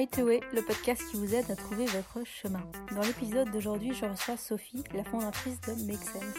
[0.00, 2.62] Le podcast qui vous aide à trouver votre chemin.
[2.96, 6.38] Dans l'épisode d'aujourd'hui, je reçois Sophie, la fondatrice de Make Sense,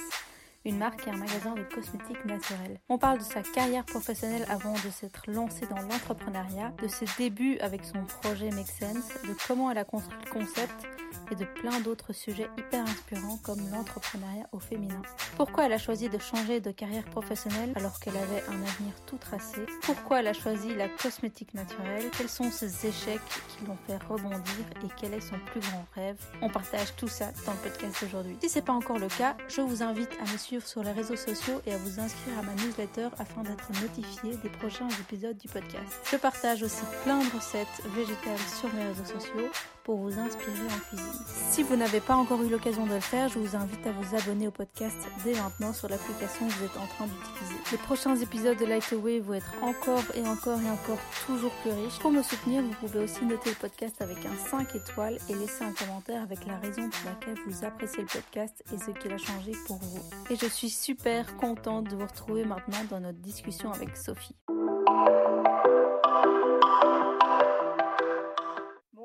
[0.66, 2.80] une marque et un magasin de cosmétiques naturels.
[2.90, 7.60] On parle de sa carrière professionnelle avant de s'être lancée dans l'entrepreneuriat, de ses débuts
[7.60, 10.88] avec son projet Make Sense, de comment elle a construit le concept
[11.32, 15.02] et de plein d'autres sujets hyper inspirants comme l'entrepreneuriat au féminin.
[15.38, 19.18] Pourquoi elle a choisi de changer de carrière professionnelle alors qu'elle avait un avenir tout
[19.18, 19.62] tracé?
[19.82, 22.10] Pourquoi elle a choisi la cosmétique naturelle?
[22.18, 26.18] Quels sont ses échecs qui l'ont fait rebondir et quel est son plus grand rêve?
[26.42, 28.38] On partage tout ça dans le podcast d'aujourd'hui.
[28.42, 31.16] Si c'est pas encore le cas, je vous invite à me suivre sur les réseaux
[31.16, 35.48] sociaux et à vous inscrire à ma newsletter afin d'être notifié des prochains épisodes du
[35.48, 35.94] podcast.
[36.12, 39.50] Je partage aussi plein de recettes végétales sur mes réseaux sociaux
[39.84, 41.26] pour vous inspirer en cuisine.
[41.52, 44.16] Si vous n'avez pas encore eu l'occasion de le faire, je vous invite à vous
[44.16, 47.60] abonner au podcast dès maintenant sur l'application que vous êtes en train d'utiliser.
[47.72, 51.72] Les prochains épisodes de Light Away vont être encore et encore et encore toujours plus
[51.72, 52.00] riches.
[52.00, 55.64] Pour me soutenir, vous pouvez aussi noter le podcast avec un 5 étoiles et laisser
[55.64, 59.18] un commentaire avec la raison pour laquelle vous appréciez le podcast et ce qu'il a
[59.18, 60.02] changé pour vous.
[60.30, 64.36] Et je suis super contente de vous retrouver maintenant dans notre discussion avec Sophie.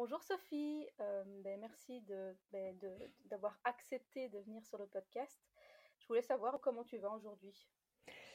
[0.09, 2.01] Bonjour Sophie, euh, ben, merci
[2.53, 2.77] ben,
[3.29, 5.37] d'avoir accepté de venir sur le podcast.
[5.99, 7.67] Je voulais savoir comment tu vas aujourd'hui.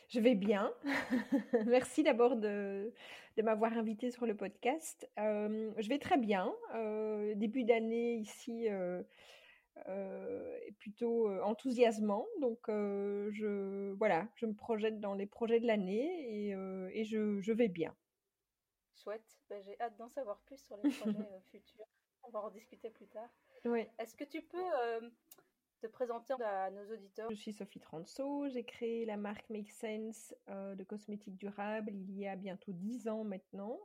[0.10, 0.74] Je vais bien.
[1.68, 2.94] merci d'abord de,
[3.42, 5.10] m'avoir invité sur le podcast.
[5.18, 6.54] Euh, je vais très bien.
[6.76, 12.28] Euh, début d'année ici est plutôt enthousiasmant.
[12.42, 17.96] Donc je, voilà, je me projette dans les projets de l'année et, je vais bien.
[19.04, 21.88] Chouette, ben, j'ai hâte d'en savoir plus sur les projets euh, futurs.
[22.24, 23.30] On va en discuter plus tard.
[23.66, 23.88] Oui.
[23.98, 25.10] Est-ce que tu peux euh,
[25.82, 27.30] te présenter à nos auditeurs?
[27.32, 32.12] Je suis Sophie Transo, j'ai créé la marque Make Sense euh, de cosmétiques durables il
[32.12, 33.80] y a bientôt 10 ans maintenant,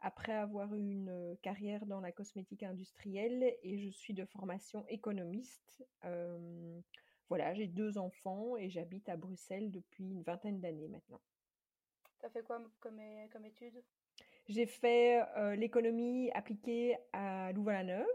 [0.00, 5.84] après avoir eu une carrière dans la cosmétique industrielle et je suis de formation économiste.
[7.28, 11.20] voilà, j'ai deux enfants et j'habite à Bruxelles depuis une vingtaine d'années maintenant.
[12.18, 13.80] Tu as fait quoi comme, comme étude
[14.48, 15.22] j'ai fait
[15.56, 18.06] l'économie appliquée à Louvain-la-Neuve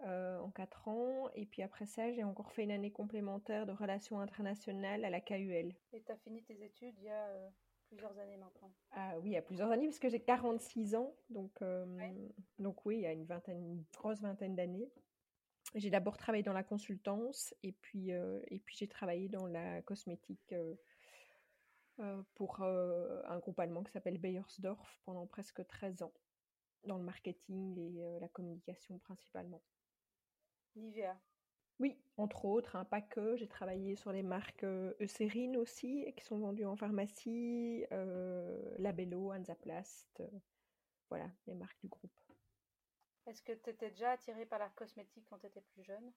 [0.00, 1.30] en quatre ans.
[1.34, 5.20] Et puis après ça, j'ai encore fait une année complémentaire de relations internationales à la
[5.20, 5.74] KUL.
[5.92, 7.50] Et tu as fini tes études il y a
[7.88, 8.72] plusieurs années maintenant?
[8.92, 11.14] Ah, Oui, il y a plusieurs années, parce que j'ai 46 ans.
[11.30, 11.62] Donc,
[12.58, 14.90] donc oui, il y a une, vingtaine, une grosse vingtaine d'années.
[15.74, 20.52] J'ai d'abord travaillé dans la consultance et puis, et puis j'ai travaillé dans la cosmétique
[20.52, 20.74] euh,
[22.34, 26.12] pour euh, un groupe allemand qui s'appelle Bayersdorf pendant presque 13 ans,
[26.84, 29.62] dans le marketing et euh, la communication principalement.
[30.76, 31.16] Nivea
[31.78, 33.36] Oui, entre autres, hein, pas que.
[33.36, 37.84] J'ai travaillé sur les marques Eucérine aussi, qui sont vendues en pharmacie,
[38.78, 40.22] Labello, Hansaplast,
[41.10, 42.20] voilà, les marques du groupe.
[43.26, 46.12] Est-ce que tu étais déjà attirée par la cosmétique quand tu étais plus jeune?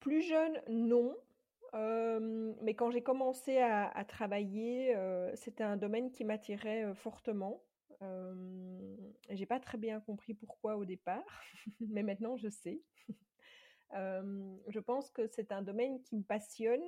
[0.00, 1.16] Plus jeune, non
[1.74, 4.96] mais quand j'ai commencé à, travailler,
[5.34, 7.62] c'était un domaine qui m'attirait fortement.
[9.30, 11.42] j'ai pas très bien compris pourquoi au départ,
[11.80, 12.80] mais maintenant je sais.
[13.92, 16.84] je pense que c'est un domaine qui me passionne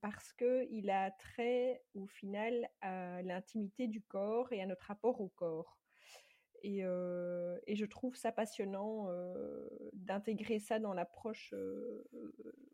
[0.00, 5.28] parce qu'il a trait au final à l'intimité du corps et à notre rapport au
[5.28, 5.83] corps.
[6.66, 9.08] Et, et, je trouve ça passionnant
[9.92, 11.54] d'intégrer ça dans l'approche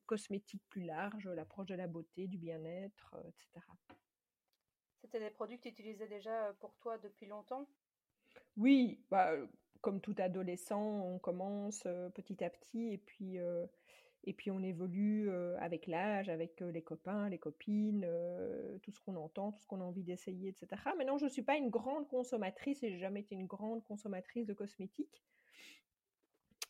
[0.07, 3.67] cosmétique plus large, l'approche de la beauté, du bien-être, etc.
[5.01, 7.67] C'était des produits que tu utilisais déjà pour toi depuis longtemps?
[8.57, 9.33] Oui, bah,
[9.81, 11.83] comme tout adolescent, on commence
[12.15, 13.39] petit à petit et puis
[14.25, 18.07] et puis on évolue avec l'âge, avec les copains, les copines,
[18.83, 20.83] tout ce qu'on entend, tout ce qu'on a envie d'essayer, etc.
[20.97, 24.47] Maintenant, je ne suis pas une grande consommatrice et j'ai jamais été une grande consommatrice
[24.47, 25.25] de cosmétiques.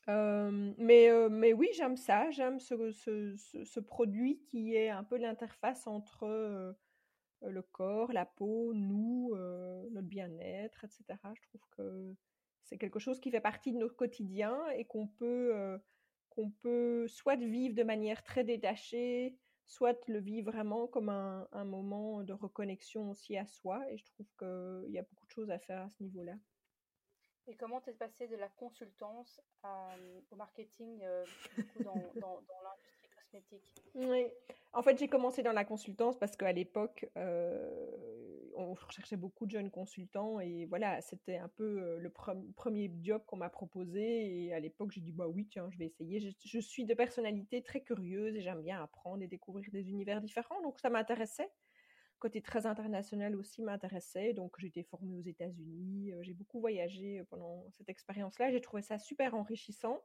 [0.06, 5.86] mais, mais oui, j'aime ça, j'aime ce, ce, ce, produit qui est un peu l'interface
[5.86, 6.76] entre
[7.42, 9.34] le corps, la peau, nous,
[9.90, 11.18] notre bien-être, etc.
[11.34, 12.14] Je trouve que
[12.62, 15.80] c'est quelque chose qui fait partie de notre quotidien et qu'on peut
[16.30, 19.36] qu'on peut soit vivre de manière très détachée,
[19.66, 23.80] soit le vivre vraiment comme un, moment de reconnexion aussi à soi.
[23.90, 26.34] Et je trouve qu'il y a beaucoup de choses à faire à ce niveau-là.
[27.46, 29.40] Et comment tu es passé de la consultance
[30.30, 31.24] au marketing euh,
[31.80, 33.62] dans, l'industrie cosmétique?
[33.94, 34.26] Oui,
[34.72, 39.50] en fait j'ai commencé dans la consultance parce qu'à l'époque, euh, on recherchait beaucoup de
[39.50, 44.44] jeunes consultants et voilà, c'était un peu le premier job qu'on m'a proposé.
[44.44, 46.20] Et à l'époque, j'ai dit bah oui, tiens, je vais essayer.
[46.20, 50.60] Je, suis de personnalité très curieuse et j'aime bien apprendre et découvrir des univers différents,
[50.62, 51.50] donc ça m'intéressait.
[52.18, 54.32] côté très international aussi m'intéressait.
[54.34, 56.12] Donc, j'ai été formée aux États-Unis.
[56.22, 58.50] j'ai beaucoup voyagé pendant cette expérience-là.
[58.50, 60.02] J'ai trouvé ça super enrichissant.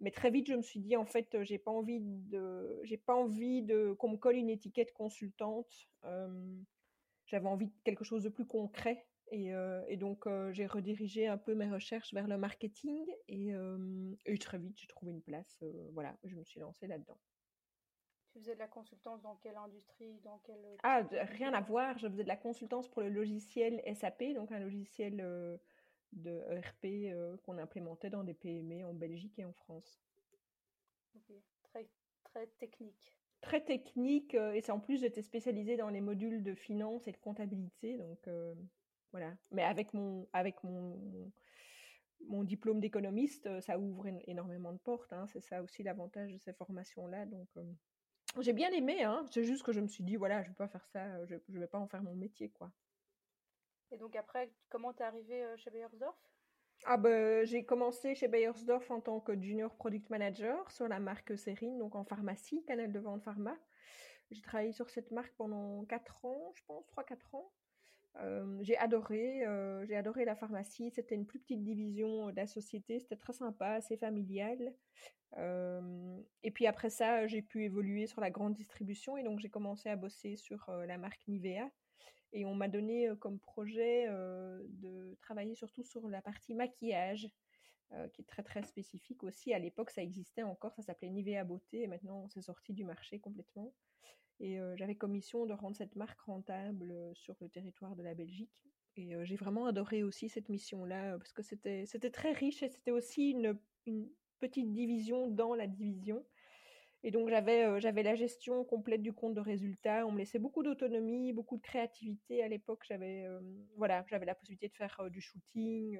[0.00, 3.14] Mais très vite, je me suis dit, en fait, j'ai pas envie de, j'ai pas
[3.14, 5.88] envie de qu'on me colle une étiquette consultante.
[7.28, 9.06] J'avais envie de quelque chose de plus concret.
[9.30, 9.50] Et,
[9.88, 13.06] et donc, j'ai redirigé un peu mes recherches vers le marketing.
[13.28, 13.52] Et,
[14.24, 15.62] et très vite, j'ai trouvé une place.
[15.92, 17.18] voilà, je me suis lancée là-dedans.
[18.32, 20.58] Tu faisais de la consultance dans quelle industrie dans quel...
[20.82, 21.02] Ah,
[21.36, 21.98] rien à voir.
[21.98, 25.60] Je faisais de la consultance pour le logiciel SAP, donc un logiciel
[26.12, 30.00] de ERP euh, qu'on implémentait dans des PME en Belgique et en France.
[31.64, 31.88] Très,
[32.24, 33.17] très technique.
[33.40, 37.12] Très technique, euh, et c'est en plus j'étais spécialisée dans les modules de finance et
[37.12, 38.54] de comptabilité, donc euh,
[39.12, 39.32] voilà.
[39.52, 41.30] Mais avec mon, avec mon,
[42.26, 45.26] mon, diplôme d'économiste, ça ouvre énormément de portes, hein.
[45.28, 47.48] c'est ça aussi l'avantage de ces formations-là, donc
[48.40, 49.24] j'ai bien aimé, hein.
[49.30, 51.36] c'est juste que je me suis dit, voilà, je ne vais pas faire ça, je
[51.48, 52.72] ne vais pas en faire mon métier, quoi.
[53.90, 56.16] Et donc après, comment t'es arrivé euh, chez Bayersdorf
[56.84, 61.36] ah ben, j'ai commencé chez Bayersdorf en tant que junior product manager sur la marque
[61.36, 63.56] Serine, donc en pharmacie, canal de vente pharma.
[64.30, 67.50] J'ai travaillé sur cette marque pendant 4 ans, je pense, 3-4 ans.
[68.20, 70.90] Euh, j'ai adoré, euh, j'ai adoré la pharmacie.
[70.90, 74.74] C'était une plus petite division de la société, c'était très sympa, assez familial.
[76.42, 79.88] et puis après ça, j'ai pu évoluer sur la grande distribution et donc j'ai commencé
[79.88, 81.70] à bosser sur la marque Nivea.
[82.32, 87.30] Et on m'a donné comme projet de travailler surtout sur la partie maquillage,
[88.12, 89.54] qui est très très spécifique aussi.
[89.54, 93.18] À l'époque, ça existait encore, ça s'appelait Nivea Beauté, et maintenant c'est sorti du marché
[93.18, 93.72] complètement.
[94.40, 98.52] Et j'avais comme mission de rendre cette marque rentable sur le territoire de la Belgique.
[98.96, 103.30] Et j'ai vraiment adoré aussi cette mission-là, parce que c'était très riche et c'était aussi
[103.30, 104.08] une, une
[104.38, 106.24] petite division dans la division.
[107.04, 110.06] Et donc j'avais euh, j'avais la gestion complète du compte de résultats.
[110.06, 112.82] On me laissait beaucoup d'autonomie, beaucoup de créativité à l'époque.
[112.88, 113.40] J'avais euh,
[113.76, 115.98] voilà, j'avais la possibilité de faire euh, du shooting.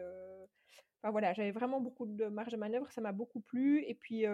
[1.01, 2.91] Enfin voilà, j'avais vraiment beaucoup de marge de manœuvre.
[2.91, 3.85] Ça m'a beaucoup plu.
[3.87, 4.25] Et puis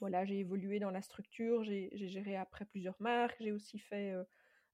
[0.00, 1.62] voilà, j'ai évolué dans la structure.
[1.62, 3.36] J'ai géré après plusieurs marques.
[3.40, 4.12] J'ai aussi fait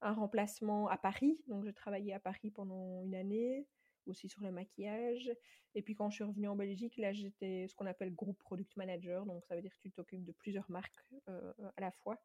[0.01, 1.39] un remplacement à Paris.
[1.47, 3.67] Donc j'ai travaillé à Paris pendant une année
[4.09, 5.31] aussi sur le maquillage.
[5.75, 8.77] Et puis quand je suis revenue en Belgique, là j'étais ce qu'on appelle groupe product
[8.77, 12.21] manager, donc ça veut dire que tu t'occupes de plusieurs marques euh, à la fois.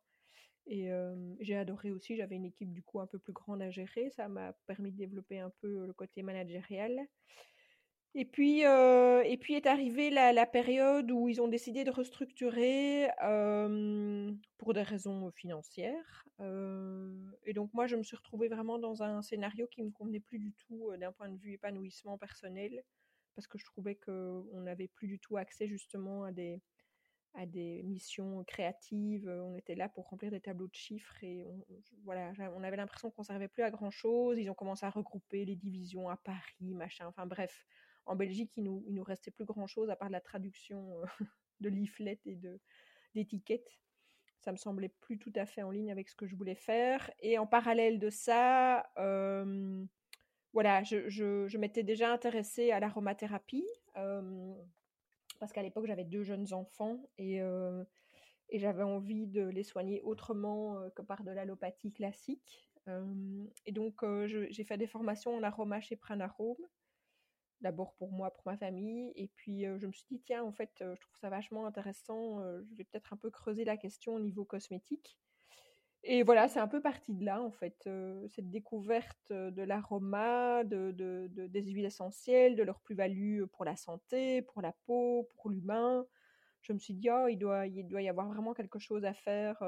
[0.65, 3.69] Et euh, j'ai adoré aussi, j'avais une équipe du coup un peu plus grande à
[3.69, 7.06] gérer, ça m'a permis de développer un peu le côté managérial.
[8.15, 13.07] Et puis, euh, et puis est arrivée la, période où ils ont décidé de restructurer
[14.57, 16.25] pour des raisons financières.
[17.53, 20.39] Et donc moi, je me suis retrouvée vraiment dans un scénario qui me convenait plus
[20.39, 22.83] du tout d'un point de vue épanouissement personnel,
[23.35, 26.63] parce que je trouvais qu'on n'avait plus du tout accès justement à des,
[27.35, 29.29] à des missions créatives.
[29.29, 31.63] On était là pour remplir des tableaux de chiffres et on,
[32.03, 34.39] voilà, on avait l'impression qu'on ne servait plus à grand chose.
[34.39, 37.05] Ils ont commencé à regrouper les divisions à Paris, machin.
[37.05, 37.67] Enfin bref,
[38.07, 41.03] en Belgique, il nous, il nous restait plus grand-chose à part la traduction
[41.59, 42.59] de leaflets et de,
[43.13, 43.77] d'étiquettes.
[44.44, 47.10] Ça me semblait plus tout à fait en ligne avec ce que je voulais faire.
[47.22, 48.86] Et en parallèle de ça,
[50.54, 53.66] voilà, je, m'étais déjà intéressée à l'aromathérapie.
[53.94, 60.89] Parce qu'à l'époque, j'avais deux jeunes enfants et, et j'avais envie de les soigner autrement
[60.96, 62.69] que par de l'allopathie classique.
[63.66, 66.67] et donc, j'ai fait des formations en aroma chez Pranarome
[67.63, 69.12] d'abord pour moi, pour ma famille.
[69.15, 72.41] Et puis, je me suis dit, tiens, en fait, je trouve ça vachement intéressant.
[72.41, 75.17] je vais peut-être un peu creuser la question au niveau cosmétique.
[76.05, 77.89] Et voilà, c'est un peu parti de là, en fait,
[78.27, 80.91] cette découverte de l'aroma, de,
[81.29, 86.05] des huiles essentielles, de leur plus-value pour la santé, pour la peau, pour l'humain.
[86.62, 89.13] Je me suis dit, oh, il doit, il doit y avoir vraiment quelque chose à
[89.13, 89.63] faire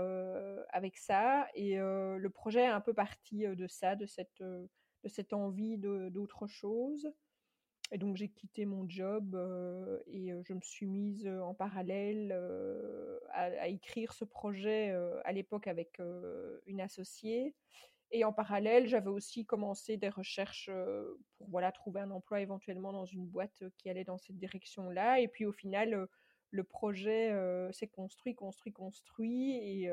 [0.70, 1.48] avec ça.
[1.56, 6.48] Et le projet est un peu parti de ça, de cette, de cette envie d'autre
[6.48, 7.10] chose.
[7.92, 9.36] Et donc j'ai quitté mon job
[10.08, 12.36] et je me suis mise en parallèle
[13.30, 14.92] à, écrire ce projet
[15.24, 16.02] à l'époque avec
[16.66, 17.54] une associée.
[18.12, 20.70] Et en parallèle, j'avais aussi commencé des recherches
[21.38, 25.20] pour voilà trouver un emploi éventuellement dans une boîte qui allait dans cette direction-là.
[25.20, 26.08] Et puis au final,
[26.50, 27.32] le projet
[27.72, 29.88] s'est construit, construit, construit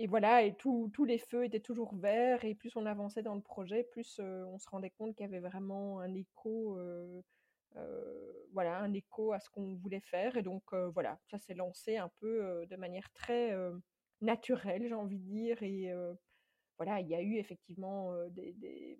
[0.00, 3.42] et voilà, et tous les feux étaient toujours verts, et plus on avançait dans le
[3.42, 6.78] projet, plus on se rendait compte qu'il y avait vraiment un écho,
[8.54, 10.38] voilà, un écho à ce qu'on voulait faire.
[10.38, 13.54] Et donc voilà, ça s'est lancé un peu de manière très
[14.22, 15.62] naturelle, j'ai envie de dire.
[15.62, 15.92] Et
[16.78, 18.98] voilà, il y a eu effectivement des,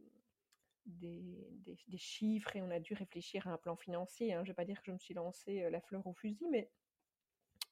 [1.97, 4.35] chiffres, et on a dû réfléchir à un plan financier.
[4.35, 4.41] Hein.
[4.45, 6.69] Je ne vais pas dire que je me suis lancée la fleur au fusil, mais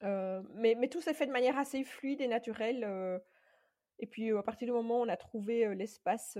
[0.01, 3.21] mais, mais, tout s'est fait de manière assez fluide et naturelle.
[4.01, 6.37] Et puis à partir du moment où on a trouvé l'espace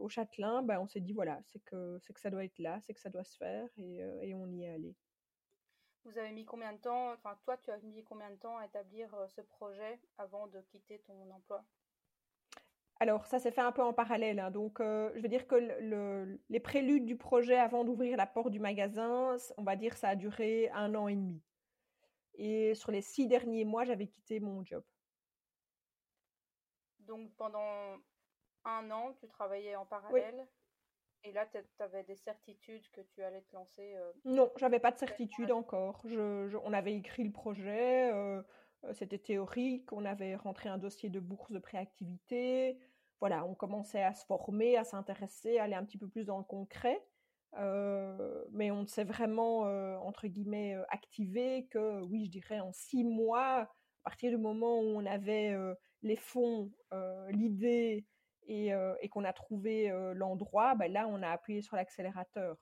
[0.00, 2.80] au Châtelain, ben, on s'est dit voilà, c'est que, c'est que ça doit être là,
[2.82, 4.96] c'est que ça doit se faire et, et on y est allé.
[6.04, 8.66] Vous avez mis combien de temps, enfin toi tu as mis combien de temps à
[8.66, 11.64] établir ce projet avant de quitter ton emploi?
[13.00, 14.40] Alors, ça s'est fait un peu en parallèle.
[14.40, 14.50] Hein.
[14.50, 18.58] Donc, je veux dire que le, les préludes du projet avant d'ouvrir la porte du
[18.58, 21.40] magasin, on va dire ça a duré un an et demi.
[22.38, 24.84] Et sur les six derniers mois, j'avais quitté mon job.
[27.00, 27.98] Donc pendant
[28.64, 30.46] un an, tu travaillais en parallèle.
[31.24, 34.92] Et là, tu avais des certitudes que tu allais te lancer euh, Non, j'avais pas
[34.92, 36.00] de certitude encore.
[36.04, 38.40] Je, on avait écrit le projet, euh,
[38.84, 42.78] euh, c'était théorique, on avait rentré un dossier de bourse de préactivité.
[43.18, 46.38] Voilà, on commençait à se former, à s'intéresser, à aller un petit peu plus dans
[46.38, 47.04] le concret.
[48.58, 49.60] Mais on s'est vraiment,
[50.04, 53.70] entre guillemets, activé que, oui, je dirais en six mois, à
[54.04, 55.56] partir du moment où on avait
[56.02, 58.06] les fonds, euh, l'idée
[58.46, 62.56] et, euh, et qu'on a trouvé euh, l'endroit, ben là, on a appuyé sur l'accélérateur.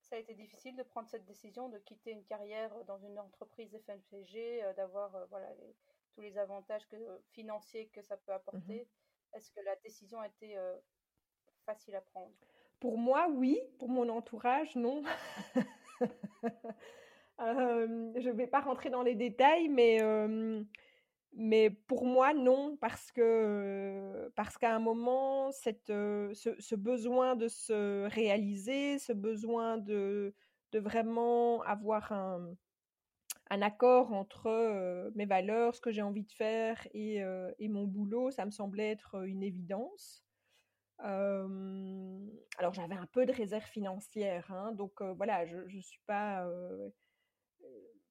[0.00, 3.74] Ça a été difficile de prendre cette décision, de quitter une carrière dans une entreprise
[3.74, 5.48] FMCG, d'avoir voilà,
[6.12, 6.96] tous les avantages que,
[7.30, 8.88] financiers que ça peut mmh apporter?
[9.32, 10.56] Est-ce que la décision a été
[11.66, 12.32] facile à prendre?
[12.84, 13.58] Pour moi, oui.
[13.78, 15.02] Pour mon entourage, non.
[17.38, 20.00] je ne vais pas rentrer dans les détails, mais
[21.32, 28.06] mais pour moi, non, parce que parce qu'à un moment, cette, ce, besoin de se
[28.08, 30.34] réaliser, ce besoin de,
[30.72, 32.54] de vraiment avoir un,
[33.48, 37.22] un accord entre mes valeurs, ce que j'ai envie de faire et,
[37.58, 40.23] et, mon boulot, ça me semblait être une évidence.
[41.04, 46.46] Alors j'avais un peu de réserve financière, hein, donc voilà, je suis pas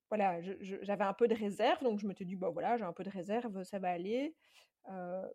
[0.09, 2.93] voilà, j'avais un peu de réserve, donc je me suis dit, bon voilà, j'ai un
[2.93, 4.35] peu de réserve, ça va aller.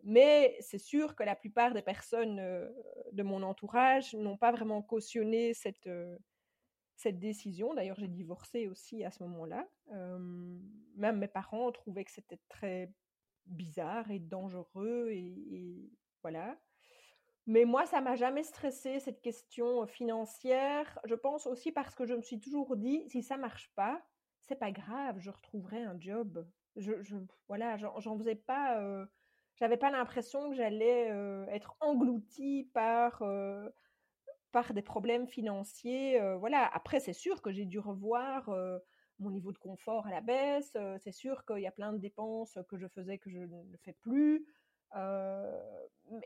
[0.03, 2.37] Mais c'est sûr que la plupart des personnes
[3.11, 5.89] de mon entourage n'ont pas vraiment cautionné cette,
[7.05, 7.73] décision.
[7.73, 9.67] D'ailleurs, j'ai divorcé aussi à ce moment-là.
[9.89, 12.89] même mes parents trouvaient que c'était très
[13.47, 16.57] bizarre et dangereux et voilà.
[17.49, 20.99] Mais moi, ça m'a jamais stressé cette question financière.
[21.05, 24.03] Je pense aussi parce que je me suis toujours dit, si ça marche pas,
[24.41, 26.47] c'est pas grave, je retrouverai un job.
[26.75, 28.79] Je, je voilà, j'en faisais pas.
[28.79, 29.03] Euh,
[29.55, 33.67] j'avais pas l'impression que j'allais euh, être engloutie par euh,
[34.51, 36.21] par des problèmes financiers.
[36.37, 36.69] voilà.
[36.71, 38.51] Après, c'est sûr que j'ai dû revoir
[39.17, 40.77] mon niveau de confort à la baisse.
[40.99, 43.93] c'est sûr qu'il y a plein de dépenses que je faisais que je ne fais
[43.93, 44.45] plus.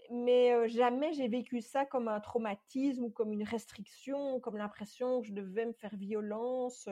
[0.10, 5.28] Mais, jamais j'ai vécu ça comme un traumatisme ou comme une restriction, comme l'impression que
[5.28, 6.88] je devais me faire violence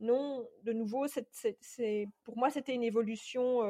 [0.00, 1.06] non, de nouveau,
[2.24, 3.60] pour moi, c'était une évolution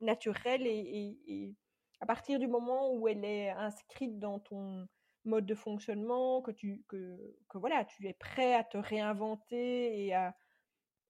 [0.00, 1.54] naturelle et,
[2.00, 4.86] à partir du moment où elle est inscrite dans ton
[5.24, 10.34] mode de fonctionnement, que tu, que, voilà, tu es prêt à te réinventer et à,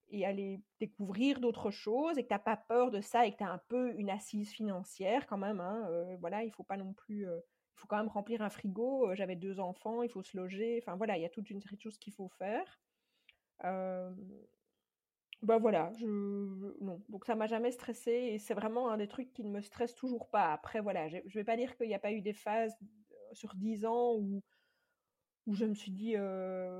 [0.08, 3.38] et aller découvrir d'autres choses et que tu n'as pas peur de ça et que
[3.38, 5.61] tu as un peu une assise financière quand même.
[5.61, 5.88] Hein,
[6.20, 7.23] voilà, il faut pas non plus.
[7.23, 9.14] il faut quand même remplir un frigo.
[9.14, 10.80] J'avais deux enfants, il faut se loger.
[10.82, 12.80] Enfin voilà, il y a toute une série de choses qu'il faut faire.
[15.42, 19.44] Ben voilà, non, donc ça m'a jamais stressé et c'est vraiment un des trucs qui
[19.44, 20.52] ne me stresse toujours pas.
[20.52, 22.75] Après voilà, je vais pas dire qu'il n'y a pas eu des phases
[23.32, 24.42] sur 10 ans où
[25.46, 26.14] où je me suis dit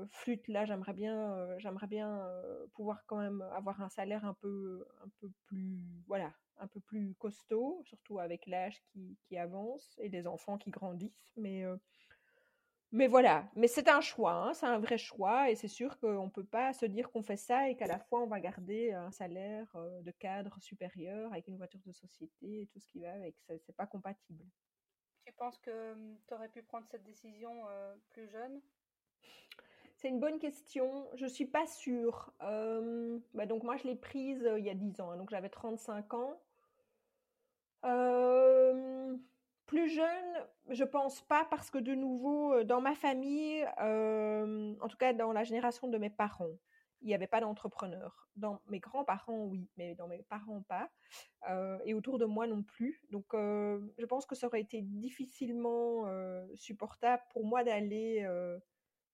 [0.09, 2.27] flûte là, j'aimerais bien j'aimerais bien
[2.73, 7.15] pouvoir quand même avoir un salaire un peu un peu plus voilà, un peu plus
[7.15, 11.33] costaud, surtout avec l'âge qui, avance et les enfants qui grandissent,
[12.91, 16.25] mais voilà, mais c'est un choix, hein, c'est un vrai choix et c'est sûr qu'on
[16.25, 18.93] ne peut pas se dire qu'on fait ça et qu'à la fois on va garder
[18.93, 19.67] un salaire
[20.01, 23.35] de cadre supérieur avec une voiture de société et tout ce qui va avec.
[23.47, 24.45] C'est pas compatible.
[25.25, 27.51] Tu penses que mmh, tu aurais pu prendre cette décision
[28.11, 28.61] plus jeune?
[29.95, 31.07] C'est une bonne question.
[31.15, 32.31] Je suis pas sûre.
[32.39, 36.13] Bah donc moi je l'ai prise il y a 10 ans, hein, donc j'avais 35
[36.13, 36.39] ans.
[39.65, 45.13] Plus jeune, je pense pas parce que de nouveau, dans ma famille, en tout cas
[45.13, 46.53] dans la génération de mes parents,
[47.05, 48.27] il n'y avait pas d'entrepreneurs.
[48.35, 50.89] Dans mes grands-parents, oui, mais dans mes parents, pas.
[51.85, 52.99] et autour de moi non plus.
[53.11, 56.05] Donc, je pense que ça aurait été difficilement
[56.55, 58.27] supportable pour moi d'aller.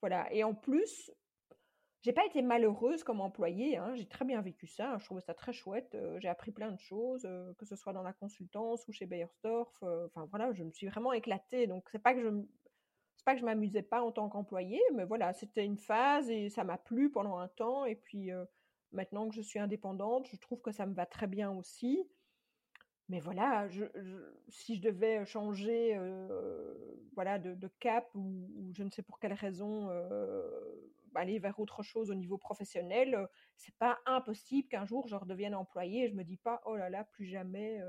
[0.02, 0.32] voilà.
[0.34, 1.12] Et en plus,
[2.02, 5.34] j'ai pas été malheureuse comme employée, hein, j'ai très bien vécu ça, je trouvais ça
[5.34, 7.28] très chouette, j'ai appris plein de choses,
[7.60, 11.14] que ce soit dans la consultance ou chez Bayersdorf, enfin voilà, je me suis vraiment
[11.14, 12.30] éclatée, donc c'est pas que je
[13.22, 16.50] c'est pas que je m'amusais pas en tant qu'employée, mais voilà, c'était une phase et
[16.50, 18.32] ça m'a plu pendant un temps, et puis
[18.92, 22.04] maintenant que je suis indépendante, je trouve que ça me va très bien aussi.
[23.10, 23.68] mais voilà,
[24.48, 26.00] si je devais changer
[27.14, 29.90] voilà, de, cap ou, je ne sais pour quelle raison
[31.14, 36.10] aller vers autre chose au niveau professionnel, c'est pas impossible qu'un jour je redevienne employé.
[36.10, 37.80] Je me dis pas oh là là plus jamais.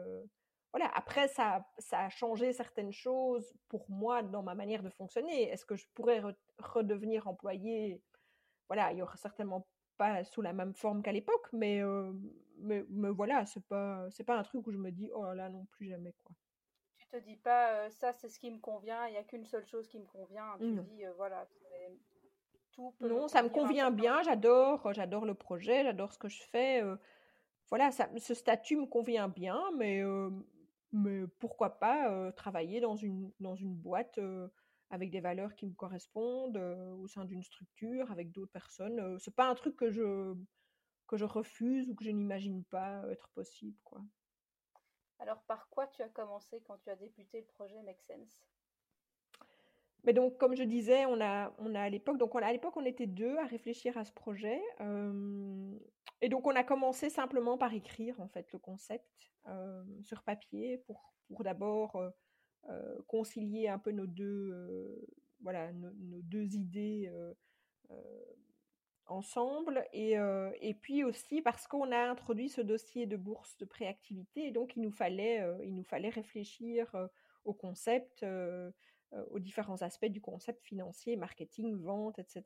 [0.73, 0.91] Voilà.
[0.95, 5.51] Après ça, ça a changé certaines choses pour moi dans ma manière de fonctionner.
[5.51, 6.23] Est-ce que je pourrais
[6.59, 8.03] redevenir employé
[8.69, 9.67] Voilà, il y aura certainement
[9.99, 11.83] pas sous la même forme qu'à l'époque, mais,
[12.59, 15.49] mais, mais, voilà, c'est pas c'est pas un truc où je me dis oh là
[15.49, 16.35] non plus jamais quoi.
[16.97, 19.67] Tu te dis pas ça c'est ce qui me convient, il y a qu'une seule
[19.67, 20.57] chose qui me convient.
[20.59, 21.47] Tu dis voilà
[22.73, 22.95] tout.
[23.01, 26.83] non, ça me convient bien, j'adore j'adore le projet, j'adore ce que je fais.
[27.69, 30.03] voilà, ça, ce statut me convient bien, mais
[30.93, 34.19] mais pourquoi pas travailler dans une boîte
[34.91, 36.59] avec des valeurs qui me correspondent
[36.99, 39.19] au sein d'une structure avec d'autres personnes.
[39.19, 43.77] c'est pas un truc que je refuse ou que je n'imagine pas être possible.
[45.19, 48.45] Alors, par quoi tu as commencé quand tu as débuté le projet Make Sense?
[50.05, 52.77] Mais donc, comme je disais, on a, on a à l'époque, donc on à l'époque,
[52.77, 54.61] on était deux à réfléchir à ce projet.
[56.21, 59.33] et donc, on a commencé simplement par écrire, en fait, le concept
[60.03, 62.01] sur papier pour, pour d'abord
[63.07, 65.07] concilier un peu nos deux,
[65.41, 67.13] voilà, nos, deux idées
[69.07, 70.17] ensemble et,
[70.61, 74.75] et, puis aussi parce qu'on a introduit ce dossier de bourse de préactivité et donc
[74.77, 76.93] il nous fallait, il nous fallait réfléchir
[77.45, 78.25] au concept,
[79.31, 82.43] aux différents aspects du concept financier, marketing, vente, etc.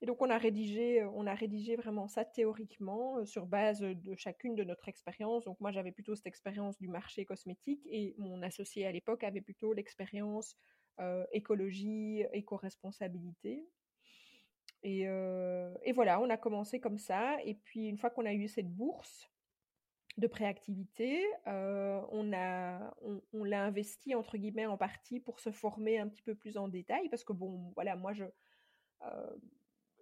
[0.00, 4.54] Et donc on a rédigé, on a rédigé vraiment ça théoriquement sur base de chacune
[4.54, 5.44] de notre expérience.
[5.44, 9.40] Donc moi j'avais plutôt cette expérience du marché cosmétique et mon associé à l'époque avait
[9.40, 10.56] plutôt l'expérience
[11.32, 13.66] écologie, éco-responsabilité.
[14.82, 15.06] Et,
[15.94, 17.38] voilà, on a commencé comme ça.
[17.44, 19.30] Et puis, une fois qu'on a eu cette bourse
[20.18, 22.94] de préactivité, on, a,
[23.32, 26.68] on, l'a investi, entre guillemets, en partie pour se former un petit peu plus en
[26.68, 27.08] détail.
[27.08, 28.24] Parce que, bon, voilà, moi, je,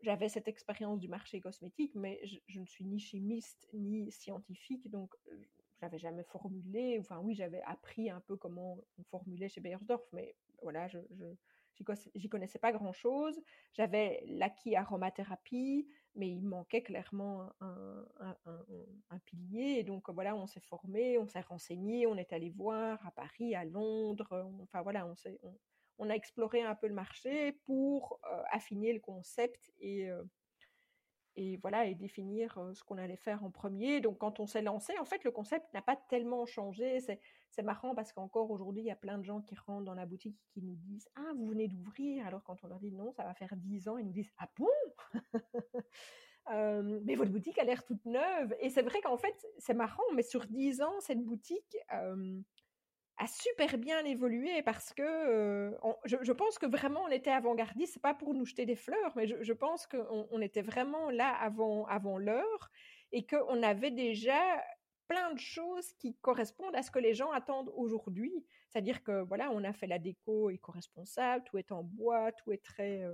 [0.02, 4.88] j'avais cette expérience du marché cosmétique, mais je, ne suis ni chimiste ni scientifique.
[4.90, 5.46] Donc, je
[5.82, 6.98] n'avais jamais formulé.
[6.98, 10.98] Enfin, oui, j'avais appris un peu comment on formulait chez Beyersdorf, mais voilà, je
[12.14, 13.40] j'y connaissais pas grand-chose.
[13.72, 19.78] J'avais l'acquis aromathérapie, mais il manquait clairement un, pilier.
[19.78, 23.54] Et donc voilà, on s'est formé, on s'est renseigné, on est allé voir à Paris,
[23.54, 24.50] à Londres.
[24.62, 25.14] enfin voilà, on,
[25.98, 30.22] on, a exploré un peu le marché pour euh, affiner le concept et, euh,
[31.36, 34.00] et voilà et définir ce qu'on allait faire en premier.
[34.00, 36.98] Donc quand on s'est lancé, en fait, le concept n'a pas tellement changé.
[37.62, 40.38] Marrant parce qu'encore aujourd'hui, il y a plein de gens qui rentrent dans la boutique
[40.52, 43.34] qui nous disent Ah, vous venez d'ouvrir Alors quand on leur dit non, ça va
[43.34, 44.68] faire 10 ans, ils nous disent Ah bon
[47.04, 48.56] mais votre boutique a l'air toute neuve.
[48.60, 51.76] Et c'est vrai qu'en fait, c'est marrant, mais sur 10 ans, cette boutique,
[53.20, 57.92] a super bien évolué parce que je, pense que vraiment on était avant-gardiste.
[57.94, 61.28] C'est pas pour nous jeter des fleurs, mais je, pense qu'on on était vraiment là
[61.38, 62.70] avant, avant l'heure
[63.12, 64.40] et qu'on avait déjà
[65.10, 68.32] plein de choses qui correspondent à ce que les gens attendent aujourd'hui.
[68.68, 72.62] C'est-à-dire que voilà, on a fait la déco éco-responsable, tout est en bois, tout est
[72.62, 73.04] très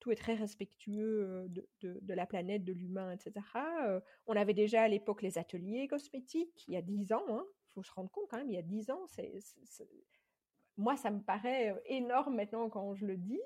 [0.00, 3.44] tout est très respectueux de, de, la planète, de l'humain, etc.
[4.26, 7.82] on avait déjà à l'époque les ateliers cosmétiques, il y a dix ans, hein, faut
[7.82, 9.38] se rendre compte quand même, il y a dix ans, c'est,
[10.80, 13.40] moi, ça me paraît énorme maintenant quand je le dis.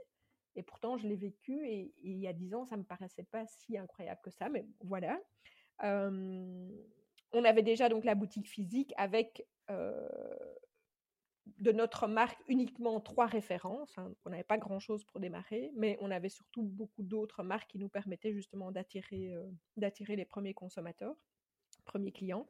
[0.56, 3.44] Et pourtant, je l'ai vécu et, il y a dix ans, ça me paraissait pas
[3.46, 4.48] si incroyable que ça.
[4.48, 5.20] Mais voilà.
[7.34, 9.46] On avait déjà donc la boutique physique avec
[11.58, 13.96] de notre marque uniquement trois références.
[13.98, 14.12] Hein.
[14.24, 17.88] On n'avait pas grand-chose pour démarrer, mais on avait surtout beaucoup d'autres marques qui nous
[17.88, 19.34] permettaient justement d'attirer,
[19.76, 21.14] d'attirer les premiers consommateurs,
[21.84, 22.48] premiers clients.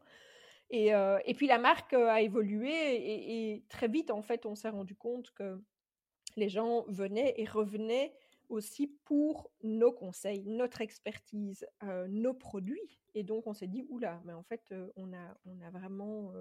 [0.70, 5.30] Et, puis la marque a évolué et, très vite, en fait, on s'est rendu compte
[5.32, 5.60] que
[6.36, 8.14] les gens venaient et revenaient
[8.48, 11.66] aussi pour nos conseils, notre expertise,
[12.08, 13.00] nos produits.
[13.14, 16.32] Et donc, on s'est dit, oula, mais en fait, on, a, on a vraiment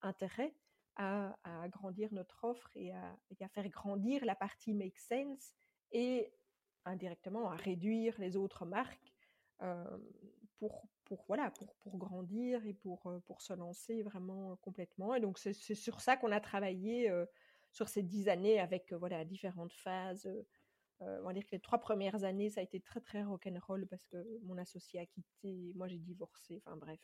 [0.00, 0.54] intérêt
[0.96, 5.52] à, à, agrandir notre offre et à, à, faire grandir la partie Make Sense
[5.90, 6.32] et
[6.84, 9.12] indirectement à réduire les autres marques
[10.58, 15.14] pour, pour, voilà, pour, pour grandir et pour, pour se lancer vraiment complètement.
[15.14, 17.10] Et donc, c'est sur ça qu'on a travaillé
[17.70, 20.28] sur ces dix années avec voilà, différentes phases.
[21.22, 24.04] On va dire que les trois premières années, ça a été très, très rock'n'roll parce
[24.06, 27.00] que mon associé a quitté, moi j'ai divorcé, enfin bref.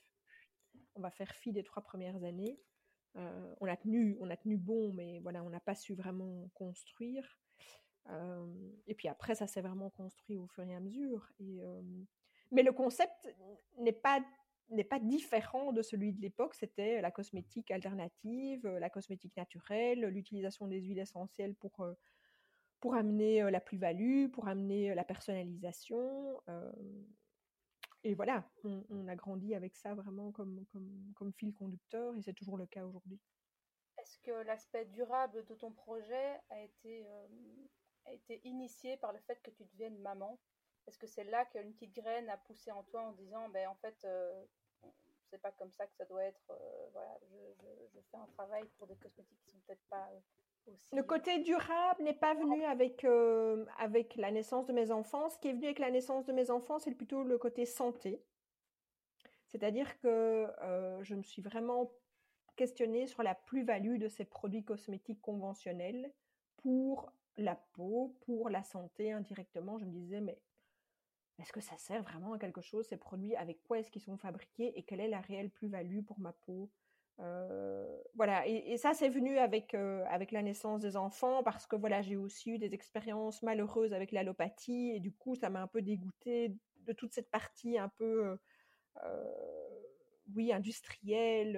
[0.94, 2.58] On va faire fi des trois premières années.
[3.14, 7.38] on, a tenu, on a tenu bon, mais voilà, on n'a pas su vraiment construire.
[8.87, 11.30] et puis après, ça s'est vraiment construit au fur et à mesure.
[11.40, 11.61] Et,
[12.50, 13.34] mais le concept
[13.78, 14.20] n'est pas
[14.70, 16.54] n'est pas différent de celui de l'époque.
[16.54, 21.87] C'était la cosmétique alternative, la cosmétique naturelle, l'utilisation des huiles essentielles pour,
[22.81, 26.41] pour amener la plus-value, pour amener la personnalisation.
[28.05, 30.64] et voilà, on, a grandi avec ça vraiment comme,
[31.37, 33.19] fil conducteur et c'est toujours le cas aujourd'hui.
[33.99, 37.05] Est-ce que l'aspect durable de ton projet a été,
[38.45, 40.38] initié par le fait que tu deviennes maman?
[40.87, 43.75] Est-ce que c'est là qu'une petite graine a poussé en toi en disant, ben, en
[43.75, 44.45] fait, euh,
[45.31, 46.53] c'est pas comme ça que ça doit être.
[46.93, 50.09] Voilà, je, fais un travail pour des cosmétiques qui sont peut-être pas
[50.92, 53.05] Le côté durable n'est pas venu avec,
[53.79, 55.29] avec la naissance de mes enfants.
[55.29, 58.23] Ce qui est venu avec la naissance de mes enfants, c'est plutôt le côté santé.
[59.47, 60.47] C'est-à-dire que
[61.03, 61.90] je me suis vraiment
[62.57, 66.12] questionnée sur la plus-value de ces produits cosmétiques conventionnels
[66.57, 69.79] pour la peau, pour la santé indirectement.
[69.79, 70.38] Je me disais, mais
[71.38, 73.37] est-ce que ça sert vraiment à quelque chose, ces produits?
[73.37, 74.77] Avec quoi est-ce qu'ils sont fabriqués?
[74.77, 76.68] Et quelle est la réelle plus-value pour ma peau?
[76.68, 76.88] euh,
[78.14, 82.02] voilà, et, ça c'est venu avec euh, avec la naissance des enfants parce que voilà
[82.02, 85.83] j'ai aussi eu des expériences malheureuses avec l'allopathie et du coup ça m'a un peu
[85.83, 88.37] dégoûté de toute cette partie un peu
[89.04, 89.24] euh,
[90.35, 91.57] oui industrielle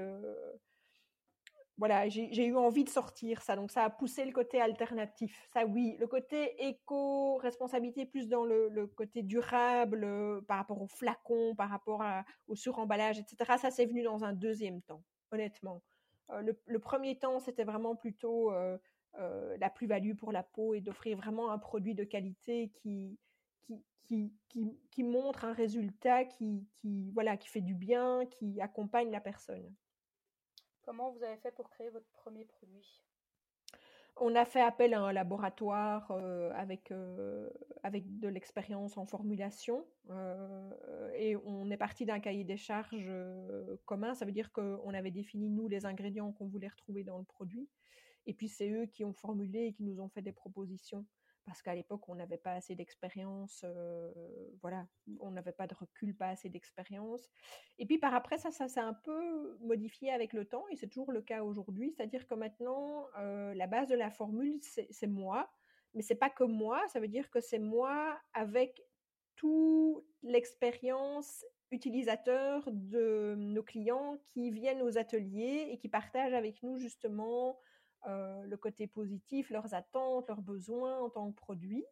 [1.81, 3.57] voilà, j'ai eu envie de sortir ça.
[3.57, 5.49] Donc, ça a poussé le côté alternatif.
[5.51, 5.97] Ça, oui.
[5.99, 12.05] Le côté éco-responsabilité, plus dans le, côté durable, euh, par rapport aux flacons, par rapport
[12.49, 13.57] au suremballage, etc.
[13.57, 15.83] Ça, c'est venu dans un deuxième temps, honnêtement.
[16.29, 18.53] Le, premier temps, c'était vraiment plutôt
[19.15, 23.19] la plus-value pour la peau et d'offrir vraiment un produit de qualité qui,
[24.05, 29.11] qui, qui, qui, montre un résultat qui, qui, voilà, qui fait du bien, qui accompagne
[29.11, 29.75] la personne.
[30.83, 33.01] Comment vous avez fait pour créer votre premier produit?
[34.21, 37.49] On a fait appel à un laboratoire euh, avec, euh,
[37.83, 43.11] avec de l'expérience en formulation euh, et on est parti d'un cahier des charges
[43.87, 44.15] commun.
[44.15, 47.69] Ça veut dire qu'on avait défini, nous, les ingrédients qu'on voulait retrouver dans le produit.
[48.27, 51.07] Et puis, c'est eux qui ont formulé et qui nous ont fait des propositions
[51.45, 54.13] parce qu'à l'époque, on n'avait pas assez d'expérience, euh,
[54.63, 54.87] voilà,
[55.21, 57.29] on n'avait pas de recul, pas assez d'expérience.
[57.79, 60.89] Et puis par après, ça, ça s'est un peu modifié avec le temps, et c'est
[60.89, 65.51] toujours le cas aujourd'hui, c'est-à-dire que maintenant, euh, la base de la formule, c'est moi,
[65.95, 68.83] mais c'est pas que moi, ça veut dire que c'est moi avec
[69.37, 76.79] toute l'expérience utilisateur de nos clients qui viennent aux ateliers et qui partagent avec nous
[76.79, 77.59] justement
[78.07, 81.85] euh, le côté positif, leurs attentes, leurs besoins en tant que produit.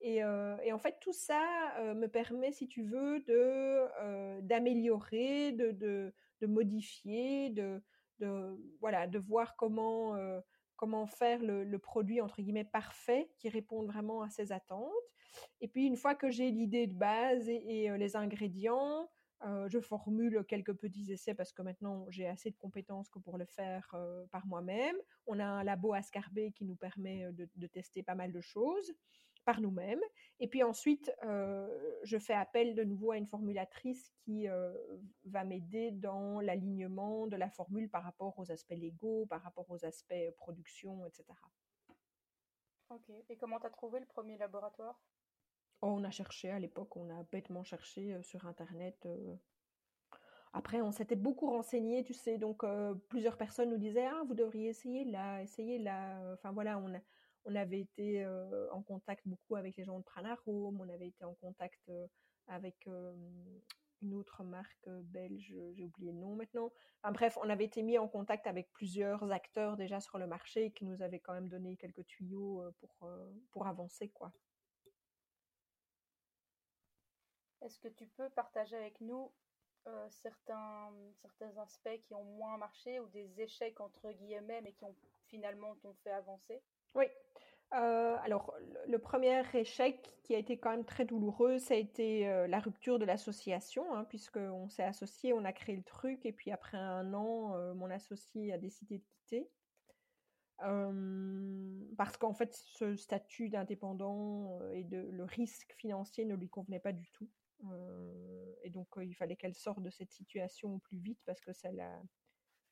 [0.00, 1.42] Et, euh, en fait, tout ça
[1.78, 7.80] euh, me permet, si tu veux, de d'améliorer, de, de, modifier, de,
[8.18, 10.16] de, voilà, de voir comment,
[10.74, 14.90] comment faire le, produit, entre guillemets, parfait, qui réponde vraiment à ces attentes.
[15.60, 19.08] Et puis, une fois que j'ai l'idée de base et les ingrédients,
[19.44, 23.36] euh, je formule quelques petits essais parce que maintenant j'ai assez de compétences que pour
[23.36, 24.96] le faire euh, par moi-même.
[25.26, 28.40] On a un labo à Scarbet qui nous permet euh, de, tester pas mal de
[28.40, 28.94] choses
[29.44, 30.00] par nous-mêmes.
[30.40, 34.48] Et puis ensuite, je fais appel de nouveau à une formulatrice qui
[35.24, 39.84] va m'aider dans l'alignement de la formule par rapport aux aspects légaux, par rapport aux
[39.84, 41.26] aspects production, etc.
[42.90, 43.08] Ok.
[43.28, 45.00] Et comment tu as trouvé le premier laboratoire?
[45.82, 48.96] On a cherché à l'époque, on a bêtement cherché euh, sur Internet.
[49.06, 49.36] Euh.
[50.52, 54.34] Après, on s'était beaucoup renseigné, tu sais, donc euh, plusieurs personnes nous disaient ah vous
[54.34, 56.18] devriez essayer là, essayer là.
[56.32, 58.26] Enfin voilà, on, avait été
[58.72, 61.90] en contact beaucoup avec les gens de Pranarome, on avait été en contact
[62.48, 62.88] avec
[64.02, 66.72] une autre marque belge, j'ai oublié le nom maintenant.
[67.02, 70.70] Enfin, bref, on avait été mis en contact avec plusieurs acteurs déjà sur le marché
[70.70, 73.10] qui nous avaient quand même donné quelques tuyaux pour,
[73.50, 74.32] pour avancer quoi.
[77.66, 79.32] Est-ce que tu peux partager avec nous
[79.88, 84.84] euh, certains, certains aspects qui ont moins marché ou des échecs entre guillemets mais qui
[84.84, 84.94] ont
[85.26, 86.62] finalement t'ont fait avancer?
[86.94, 87.06] Oui.
[87.74, 88.54] Euh, alors
[88.86, 92.60] le, premier échec qui a été quand même très douloureux, ça a été euh, la
[92.60, 96.78] rupture de l'association, hein, puisqu'on s'est associé, on a créé le truc et puis après
[96.78, 99.50] un an, mon associé a décidé de quitter.
[101.96, 106.92] parce qu'en fait, ce statut d'indépendant et de, le risque financier ne lui convenait pas
[106.92, 107.28] du tout.
[108.62, 112.02] Et donc, il fallait qu'elle sorte de cette situation plus vite parce que ça la,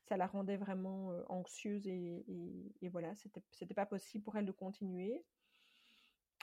[0.05, 2.25] ça la rendait vraiment anxieuse et,
[2.83, 5.25] et, voilà, c'était, pas possible pour elle de continuer.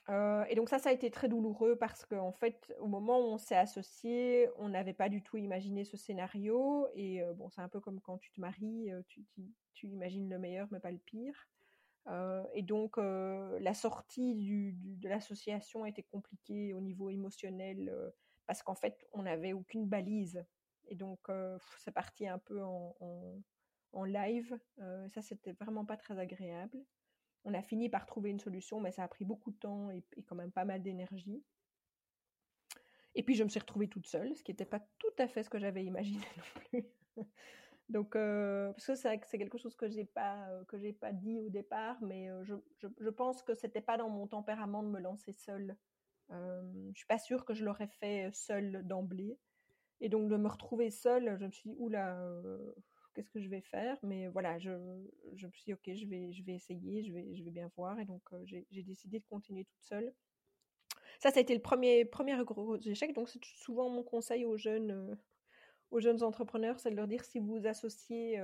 [0.10, 3.38] et donc ça, ça a été très douloureux parce qu'en fait, au moment où on
[3.38, 6.88] s'est associé, on n'avait pas du tout imaginé ce scénario.
[6.95, 9.25] Et bon, c'est un peu comme quand tu te maries, tu,
[9.73, 11.47] tu, imagines le meilleur mais pas le pire.
[12.54, 17.91] et donc la sortie de l'association a été compliquée au niveau émotionnel
[18.47, 20.43] parce qu'en fait, on n'avait aucune balise.
[20.88, 21.19] et donc
[21.77, 24.58] c'est parti un peu en, live.
[25.10, 26.84] ça, c'était vraiment pas très agréable.
[27.43, 30.04] On a fini par trouver une solution, mais ça a pris beaucoup de temps et,
[30.25, 31.43] quand même pas mal d'énergie.
[33.15, 35.43] Et puis je me suis retrouvée toute seule, ce qui n'était pas tout à fait
[35.43, 37.25] ce que j'avais imaginé non plus.
[37.91, 41.41] Donc, euh, parce que c'est quelque chose que j'ai pas euh, que j'ai pas dit
[41.41, 44.88] au départ, mais euh, je, je, je, pense que c'était pas dans mon tempérament de
[44.88, 45.75] me lancer seule.
[46.32, 49.38] Je suis pas sûre que je l'aurais fait seule d'emblée.
[50.00, 52.17] Et donc de me retrouver seule, je me suis dit oula,
[53.13, 53.98] qu'est-ce que je vais faire?
[54.04, 57.44] Mais voilà, je, me suis dit ok, je vais je vais essayer, je vais je
[57.44, 58.00] vais bien voir.
[58.00, 60.13] Et donc j'ai décidé de continuer toute seule.
[61.20, 63.13] Ça, ça a été le premier premier gros échec.
[63.13, 65.17] Donc c'est souvent mon conseil aux jeunes
[65.91, 68.41] aux jeunes entrepreneurs, c'est de leur dire si vous associez,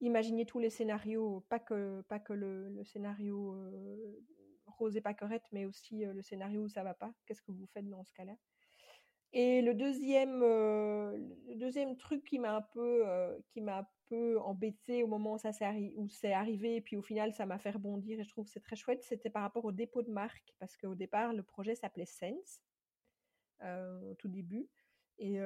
[0.00, 3.56] imaginez tous les scénarios, pas que, pas que le, scénario
[4.74, 7.12] rose et pas correct, mais aussi euh, le scénario où ça va pas.
[7.26, 8.34] Qu'est-ce que vous faites dans ce cas-là?
[9.32, 13.04] Et le deuxième, le deuxième truc qui m'a un peu,
[13.48, 15.66] qui m'a un peu embêté au moment où ça s'est
[16.08, 18.62] c'est arrivé, et puis au final ça m'a fait rebondir et je trouve que c'est
[18.62, 22.06] très chouette, c'était par rapport au dépôt de marque, parce qu'au départ le projet s'appelait
[22.06, 22.60] Sense
[23.60, 24.68] au tout début.
[25.18, 25.40] Et,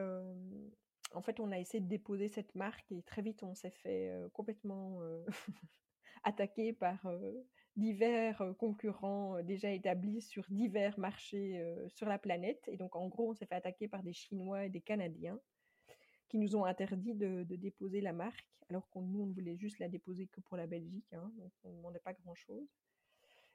[1.14, 4.12] en fait, on a essayé de déposer cette marque et très vite, on s'est fait
[4.34, 5.00] complètement
[6.24, 7.06] attaquer par
[7.78, 12.68] divers concurrents déjà établis sur divers marchés sur la planète.
[12.68, 15.38] Et donc, en gros, on s'est fait attaquer par des Chinois et des Canadiens
[16.28, 19.88] qui nous ont interdit de, déposer la marque, alors qu'on nous, on voulait juste la
[19.88, 22.68] déposer que pour la Belgique, hein, donc on ne demandait pas grand-chose.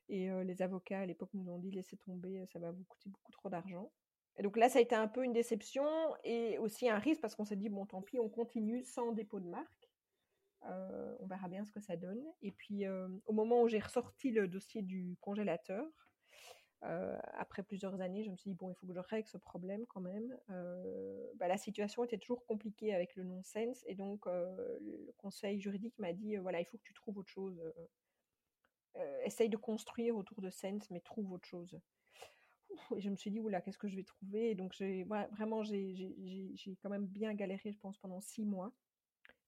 [0.10, 3.32] Et les avocats à l'époque nous ont dit laissez tomber, ça va vous coûter beaucoup
[3.32, 3.92] trop d'argent.
[4.38, 5.86] Et donc là, ça a été un peu une déception
[6.24, 9.40] et aussi un risque parce qu'on s'est dit, bon, tant pis, on continue sans dépôt
[9.40, 9.83] de marque.
[10.66, 12.24] Euh, on verra bien ce que ça donne.
[12.42, 15.86] Et puis, euh, au moment où j'ai ressorti le dossier du congélateur,
[16.84, 19.38] euh, après plusieurs années, je me suis dit, bon, il faut que je règle ce
[19.38, 20.38] problème quand même.
[21.36, 23.84] Bah, la situation était toujours compliquée avec le non-sense.
[23.88, 27.62] Et donc, le conseil juridique m'a dit, voilà, il faut que tu trouves autre chose.
[29.24, 31.80] essaye de construire autour de sense, mais trouve autre chose
[32.96, 34.52] et je me suis dit, oula, qu'est-ce que je vais trouver?
[34.52, 36.16] Et donc, j'ai, vraiment, j'ai,
[36.82, 38.72] quand même bien galéré, je pense, pendant six mois.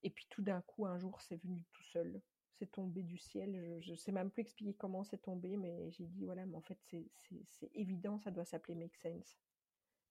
[0.06, 2.20] Et puis, tout d'un coup, un jour, c'est venu tout seul.
[2.54, 3.80] C'est tombé du ciel.
[3.80, 6.60] Je ne sais même plus expliquer comment c'est tombé, mais j'ai dit, voilà, mais en
[6.60, 9.36] fait, c'est, évident, ça doit s'appeler Make Sense.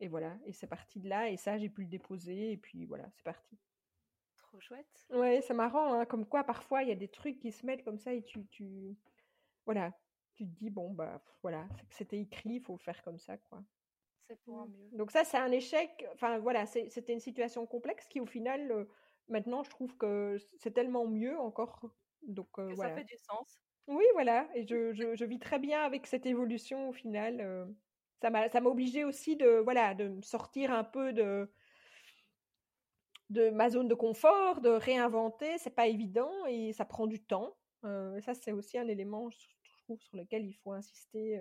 [0.02, 1.30] Et voilà, et c'est parti de là.
[1.30, 2.52] Et ça, j'ai pu le déposer.
[2.52, 3.58] Et puis, voilà, c'est parti.
[4.38, 5.08] Trop chouette.
[5.12, 7.86] Ouais, c'est marrant, hein, comme quoi, parfois, il y a des trucs qui se mettent
[7.86, 8.46] comme ça et tu...
[8.48, 8.98] tu...
[9.64, 9.98] Voilà,
[10.34, 13.64] tu te dis, bon, bah voilà, c'était écrit, il faut faire comme ça, quoi.
[14.28, 14.90] C'est pour un mieux.
[14.92, 16.06] Donc ça, c'est un échec.
[16.14, 18.86] Enfin, voilà, c'était une situation complexe qui, au final, euh,
[19.28, 21.90] maintenant, je trouve que c'est tellement mieux encore.
[22.24, 22.92] Donc, euh, voilà.
[22.92, 23.60] Ça fait du sens.
[23.88, 24.48] Oui, voilà.
[24.56, 27.42] Et je, je, je, vis très bien avec cette évolution, au final.
[27.42, 27.66] Euh,
[28.22, 31.52] ça m'a obligé aussi de, voilà, de sortir un peu de,
[33.30, 35.58] de ma zone de confort, de réinventer.
[35.60, 37.56] C'est pas évident et ça prend du temps.
[37.84, 41.40] ça, c'est aussi un élément, sur lequel il faut insister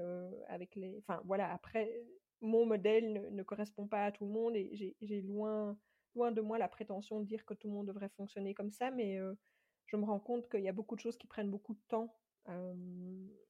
[0.49, 0.99] avec les.
[0.99, 2.05] Enfin, voilà, après,
[2.43, 5.77] mon modèle ne, correspond pas à tout le monde et j'ai loin,
[6.15, 8.91] loin de moi la prétention de dire que tout le monde devrait fonctionner comme ça,
[8.91, 9.19] mais
[9.87, 12.15] je me rends compte qu'il y a beaucoup de choses qui prennent beaucoup de temps.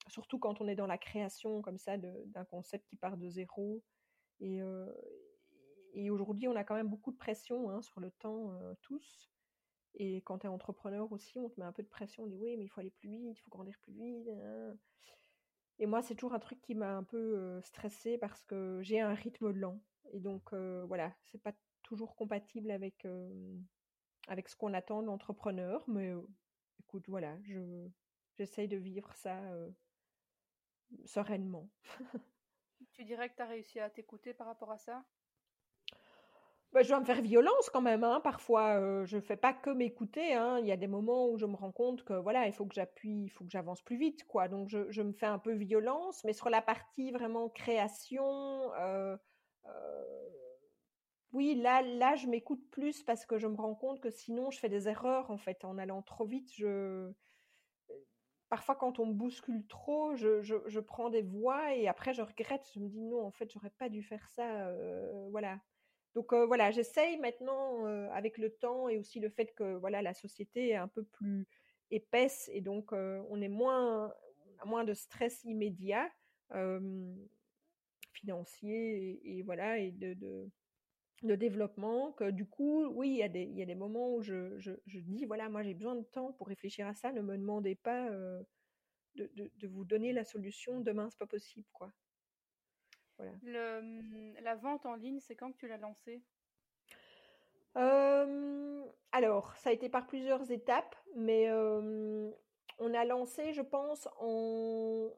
[0.07, 3.83] surtout quand on est dans la création comme ça d'un concept qui part de zéro.
[4.39, 4.61] Et,
[6.09, 9.31] aujourd'hui, on a quand même beaucoup de pression hein, sur le temps, tous.
[9.97, 12.37] Et quand tu es entrepreneur aussi, on te met un peu de pression, on dit
[12.37, 14.29] oui, mais il faut aller plus vite, il faut grandir plus vite.
[15.79, 19.13] Et moi, c'est toujours un truc qui m'a un peu stressée parce que j'ai un
[19.13, 19.81] rythme lent.
[20.11, 21.53] Et donc, voilà, c'est pas
[21.85, 23.07] toujours compatible avec,
[24.27, 25.83] avec ce qu'on attend de l'entrepreneur.
[25.87, 26.13] Mais
[26.79, 27.87] écoute, voilà, je,
[28.35, 29.39] j'essaye de vivre ça
[31.05, 31.69] sereinement.
[32.93, 35.03] tu dirais que tu as réussi à t'écouter par rapport à ça?
[36.75, 38.03] Bah, je dois me faire violence quand même.
[38.03, 38.19] Hein.
[38.21, 40.33] Parfois, euh, je ne fais pas que m'écouter.
[40.33, 40.59] Hein.
[40.59, 42.75] Il y a des moments où je me rends compte que voilà, il faut que
[42.75, 44.49] j'appuie, il faut que j'avance plus vite, quoi.
[44.49, 46.21] Donc, je, je, me fais un peu violence.
[46.25, 49.15] Mais sur la partie vraiment création, euh,
[49.67, 50.29] euh,
[51.31, 54.59] oui, là, là, je m'écoute plus parce que je me rends compte que sinon, je
[54.59, 56.51] fais des erreurs en fait en allant trop vite.
[56.55, 57.11] Je
[58.49, 62.21] parfois quand on me bouscule trop, je, je, je, prends des voix et après je
[62.21, 62.69] regrette.
[62.73, 64.71] Je me dis non, en fait, j'aurais pas dû faire ça.
[65.31, 65.59] voilà.
[66.13, 70.69] Donc voilà, j'essaye maintenant avec le temps et aussi le fait que voilà la société
[70.69, 71.45] est un peu plus
[71.91, 74.13] épaisse et donc on est moins
[74.63, 76.09] moins de stress immédiat
[78.13, 80.49] financier et, voilà et de,
[81.23, 84.21] développement que du coup oui il y a des il y a des moments où
[84.21, 87.11] je, je, je dis voilà moi j'ai besoin de temps pour réfléchir à ça.
[87.11, 88.45] Ne me demandez pas de,
[89.15, 91.91] de, de, vous donner la solution demain c'est pas possible quoi.
[93.43, 96.21] Le, la vente en ligne, c'est quand que tu l'as lancée?
[99.11, 105.09] Alors, ça a été par plusieurs étapes, mais on a lancé, je pense, en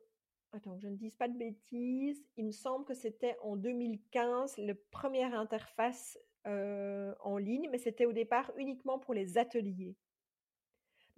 [0.57, 4.73] attends je ne dise pas de bêtises, il me semble que c'était en 2015, la
[4.91, 9.97] première interface, en ligne, mais c'était au départ uniquement pour les ateliers.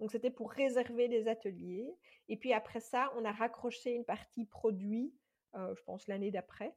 [0.00, 1.94] Donc c'était pour réserver des ateliers
[2.28, 5.14] et puis après ça, on a raccroché une partie produit,
[5.54, 6.74] je pense l'année d'après.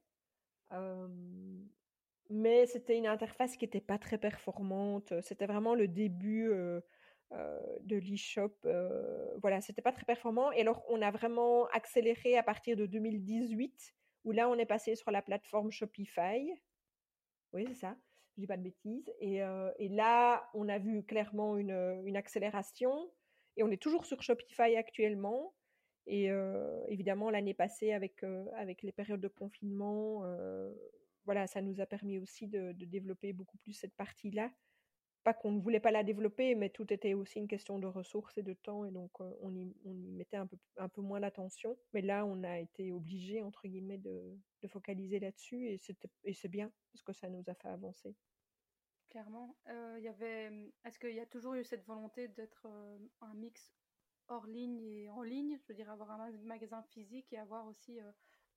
[2.29, 6.51] mais c'était une interface qui n'était pas très performante, c'était vraiment le début,
[7.81, 8.55] de l'e-shop,
[9.41, 13.93] voilà, c'était pas très performant et alors on a vraiment accéléré à partir de 2018
[14.25, 16.53] où là on est passé sur la plateforme Shopify.
[17.53, 17.97] Oui, c'est ça
[18.35, 19.11] je dis pas de bêtises.
[19.19, 19.41] Et,
[19.77, 23.11] et, là, on a vu clairement une, une, accélération.
[23.57, 25.53] Et on est toujours sur Shopify actuellement.
[26.05, 26.29] Et
[26.87, 28.23] évidemment, l'année passée, avec,
[28.57, 30.23] avec les périodes de confinement,
[31.25, 34.51] voilà, ça nous a permis aussi de, de développer beaucoup plus cette partie-là
[35.23, 38.37] pas qu'on ne voulait pas la développer, mais tout était aussi une question de ressources
[38.37, 41.19] et de temps, et donc on, y, on, y, mettait un peu, un peu moins
[41.19, 41.77] d'attention.
[41.93, 45.79] Mais là, on a été obligé, entre guillemets, de, de focaliser là-dessus, et,
[46.25, 48.15] et c'est bien, parce que ça nous a fait avancer.
[49.09, 49.55] Clairement.
[49.67, 52.67] y avait, est-ce qu'il y a toujours eu cette volonté d'être
[53.21, 53.71] un mix
[54.27, 55.59] hors ligne et en ligne?
[55.61, 57.99] Je veux dire, avoir un magasin physique et avoir aussi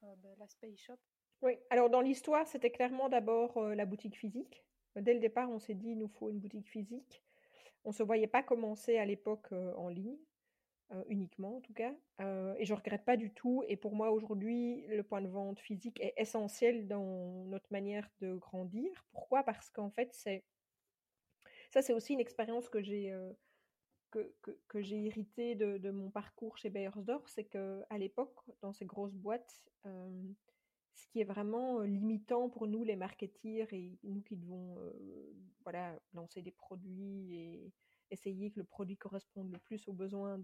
[0.00, 0.96] ben, l'aspect e-shop?
[1.42, 4.64] Oui, alors dans l'histoire, c'était clairement d'abord la boutique physique
[4.97, 7.23] Dès le départ, on s'est dit il nous faut une boutique physique.
[7.85, 10.19] On ne se voyait pas commencer à l'époque en ligne,
[11.09, 11.95] uniquement en tout cas.
[12.21, 13.63] et je ne regrette pas du tout.
[13.69, 18.35] Et pour moi, aujourd'hui, le point de vente physique est essentiel dans notre manière de
[18.35, 18.91] grandir.
[19.13, 19.45] Pourquoi?
[19.45, 20.43] Parce qu'en fait, c'est
[21.71, 23.15] ça, c'est aussi une expérience que j'ai
[24.11, 24.79] que,
[25.55, 27.29] de, mon parcours chez Beyersdorf.
[27.29, 29.63] C'est qu'à l'époque, dans ces grosses boîtes,
[30.97, 34.77] ce qui est vraiment limitant pour nous, les marketeers, et nous qui devons
[36.15, 37.73] lancer des produits et
[38.11, 40.39] essayer que le produit corresponde le plus aux besoins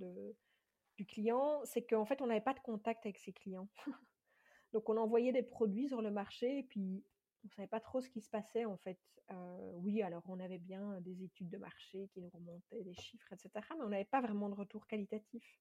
[0.96, 3.68] du client, c'est qu'en fait, on n'avait pas de contact avec ses clients.
[4.72, 7.04] Donc, on envoyait des produits sur le marché et puis
[7.44, 9.00] on ne savait pas trop ce qui se passait en fait.
[9.74, 13.50] oui, alors on avait bien des études de marché qui nous remontaient des chiffres, etc.
[13.78, 15.58] Mais on n'avait pas vraiment de retour qualitatif.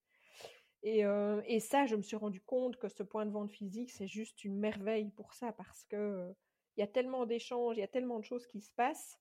[0.83, 4.43] Et, ça, je me suis rendu compte que ce point de vente physique, c'est juste
[4.43, 6.33] une merveille pour ça, parce que
[6.77, 9.19] il y a tellement d'échanges, il y a tellement de choses qui se passent,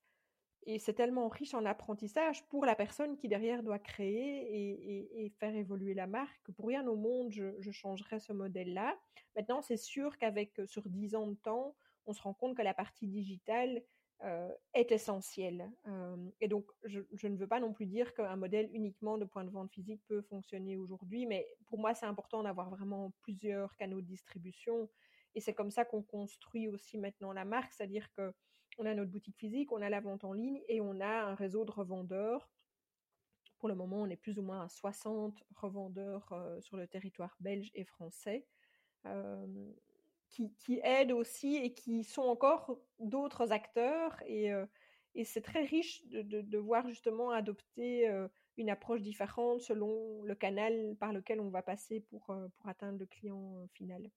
[0.65, 5.55] et c'est tellement riche en apprentissage pour la personne qui derrière doit créer et, faire
[5.55, 6.51] évoluer la marque.
[6.53, 8.99] Pour rien au monde, je, je changerais ce modèle-là.
[9.37, 11.75] Maintenant, c'est sûr qu'avec sur dix ans de temps,
[12.07, 13.83] on se rend compte que la partie digitale,
[14.25, 15.73] euh, est essentiel.
[15.87, 19.45] Euh, et donc, je, ne veux pas non plus dire qu'un modèle uniquement de point
[19.45, 24.03] de vente physique peut fonctionner aujourd'hui, mais pour moi, c'est important d'avoir vraiment plusieurs canaux
[24.03, 24.91] de distribution.
[25.35, 28.35] Et c'est comme ça qu'on construit aussi maintenant la marque, c'est-à-dire que
[28.79, 31.35] on a notre boutique physique, on a la vente en ligne et on a un
[31.35, 32.51] réseau de revendeurs.
[33.59, 37.37] Pour le moment, on est plus ou moins à 60 revendeurs euh, sur le territoire
[37.41, 38.47] belge et français
[40.31, 44.17] qui, aident aussi et qui sont encore d'autres acteurs.
[44.27, 44.51] Et,
[45.15, 48.09] et c'est très riche de, de, voir justement adopter
[48.57, 53.07] une approche différente selon le canal par lequel on va passer pour, pour atteindre le
[53.07, 54.11] client final.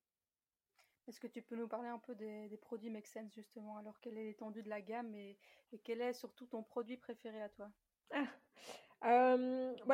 [1.08, 3.78] Est-ce que tu peux nous parler un peu des, des produits Make Sense justement?
[3.78, 5.38] Alors, quelle est l'étendue de la gamme et,
[5.74, 7.70] et, quel est surtout ton produit préféré à toi?
[9.02, 9.36] Ah,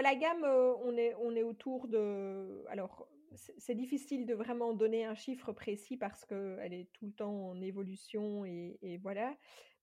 [0.02, 2.64] La gamme, on, est, on est autour de.
[2.70, 7.50] Alors, c'est difficile de vraiment donner un chiffre précis parce qu'elle est tout le temps
[7.50, 9.36] en évolution et, voilà.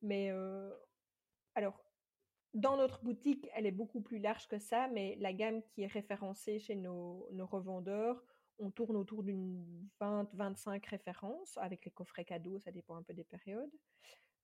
[0.03, 0.31] Mais
[1.55, 1.85] alors,
[2.55, 5.87] dans notre boutique, elle est beaucoup plus large que ça, mais la gamme qui est
[5.87, 8.23] référencée chez nos, revendeurs,
[8.59, 13.25] on tourne autour d'une 20-25 références avec les coffrets cadeaux, ça dépend un peu des
[13.25, 13.73] périodes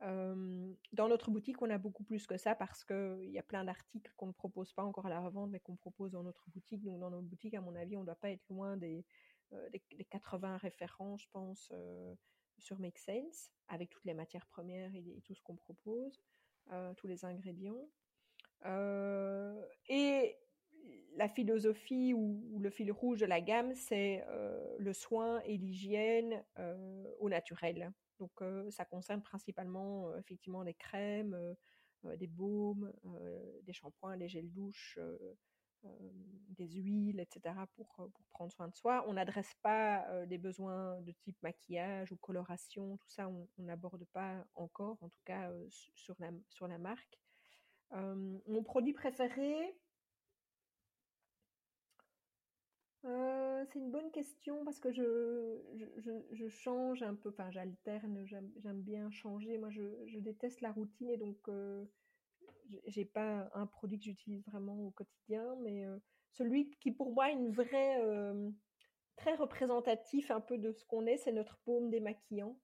[0.01, 4.13] dans notre boutique, on a beaucoup plus que ça parce qu'il y a plein d'articles
[4.17, 6.83] qu'on ne propose pas encore à la revente, mais qu'on propose dans notre boutique.
[6.83, 9.05] Donc, dans notre boutique, à mon avis, on ne doit pas être loin des,
[9.71, 11.73] des, 80 références, je pense,
[12.59, 16.21] sur Make Sense, avec toutes les matières premières et, tout ce qu'on propose,
[16.97, 17.89] tous les ingrédients.
[19.89, 20.37] et
[21.15, 24.25] la philosophie ou, le fil rouge de la gamme, c'est
[24.79, 26.45] le soin et l'hygiène
[27.21, 27.93] au naturel.
[28.19, 28.33] Donc
[28.71, 31.37] ça concerne principalement effectivement des crèmes,
[32.05, 32.93] des baumes,
[33.63, 34.99] des shampoings, des gels douche,
[35.83, 37.55] des huiles, etc.
[37.75, 39.05] Pour, prendre soin de soi.
[39.09, 44.45] On n'adresse pas des besoins de type maquillage ou coloration, tout ça on n'aborde pas
[44.55, 45.51] encore, en tout cas
[45.95, 47.19] sur la marque.
[47.91, 49.77] mon produit préféré,
[53.05, 59.11] Euh, c'est une bonne question parce que je, change un peu, enfin j'alterne, j'aime bien
[59.11, 59.59] changer.
[59.59, 61.85] Moi je, déteste la routine et donc euh,
[62.87, 65.85] j'ai pas un produit que j'utilise vraiment au quotidien, mais
[66.31, 67.37] celui qui pour moi est
[69.17, 72.57] très représentatif un peu de ce qu'on est, c'est notre baume démaquillant.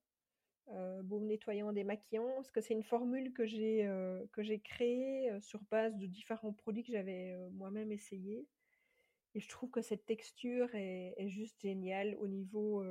[0.71, 5.31] Euh, baume nettoyant démaquillant, parce que c'est une formule que j'ai euh, que j'ai créée
[5.31, 8.47] euh, sur base de différents produits que j'avais euh, moi-même essayé.
[9.35, 12.83] Et je trouve que cette texture est, juste géniale au niveau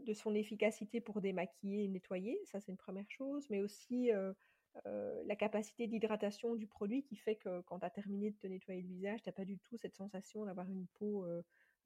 [0.00, 4.10] de son efficacité pour démaquiller et nettoyer, ça c'est une première chose, mais aussi
[4.84, 8.82] la capacité d'hydratation du produit qui fait que quand tu as terminé de te nettoyer
[8.82, 11.26] le visage, tu n'as pas du tout cette sensation d'avoir une peau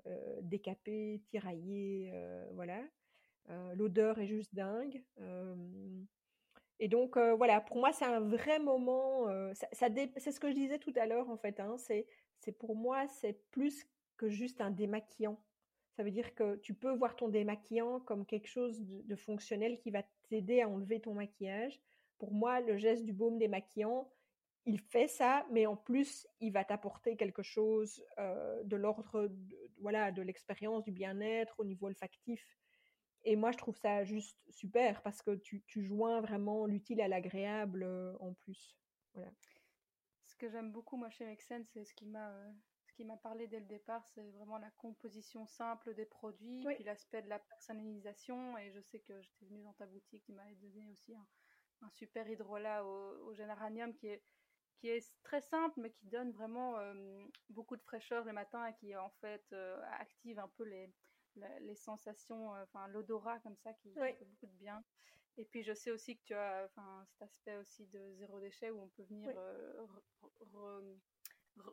[0.07, 2.83] euh, décapé, tiraillé, euh, voilà.
[3.75, 5.03] L'odeur est juste dingue.
[6.81, 9.27] Et donc voilà, pour moi c'est un vrai moment.
[9.55, 11.59] ça, c'est ce que je disais tout à l'heure en fait.
[11.59, 12.07] Hein, c'est,
[12.41, 13.87] c'est pour moi c'est plus
[14.17, 15.39] que juste un démaquillant.
[15.99, 19.91] Ça veut dire que tu peux voir ton démaquillant comme quelque chose de, fonctionnel qui
[19.91, 21.81] va t'aider à enlever ton maquillage.
[22.19, 24.09] Pour moi, le geste du baume démaquillant,
[24.65, 29.29] il fait ça, mais en plus, il va t'apporter quelque chose euh, de l'ordre
[29.81, 32.59] voilà, de l'expérience, du bien-être au niveau olfactif.
[33.25, 37.09] Et moi, je trouve ça juste super parce que tu, tu joins vraiment l'utile à
[37.09, 38.77] l'agréable euh, en plus.
[39.15, 39.33] Voilà.
[40.39, 42.53] Ce que j'aime beaucoup, moi, chez Mexen, c'est ce qui m'a euh,
[42.87, 46.85] ce qui m'a parlé dès le départ, c'est vraiment la composition simple des produits, puis
[46.85, 48.57] l'aspect de la personnalisation.
[48.57, 51.27] Et je sais que j'étais venue dans ta boutique, tu m'avais donné aussi un,
[51.83, 54.23] un super hydrolat au, au généranium qui est
[54.77, 58.75] qui est très simple, mais qui donne vraiment euh, beaucoup de fraîcheur le matin et
[58.75, 60.89] qui en fait euh, active un peu les,
[61.63, 64.85] les, sensations, enfin l'odorat comme ça qui, fait beaucoup de bien.
[65.39, 68.71] Et puis je sais aussi que tu as enfin, cet aspect aussi de zéro déchet
[68.71, 69.35] où on peut venir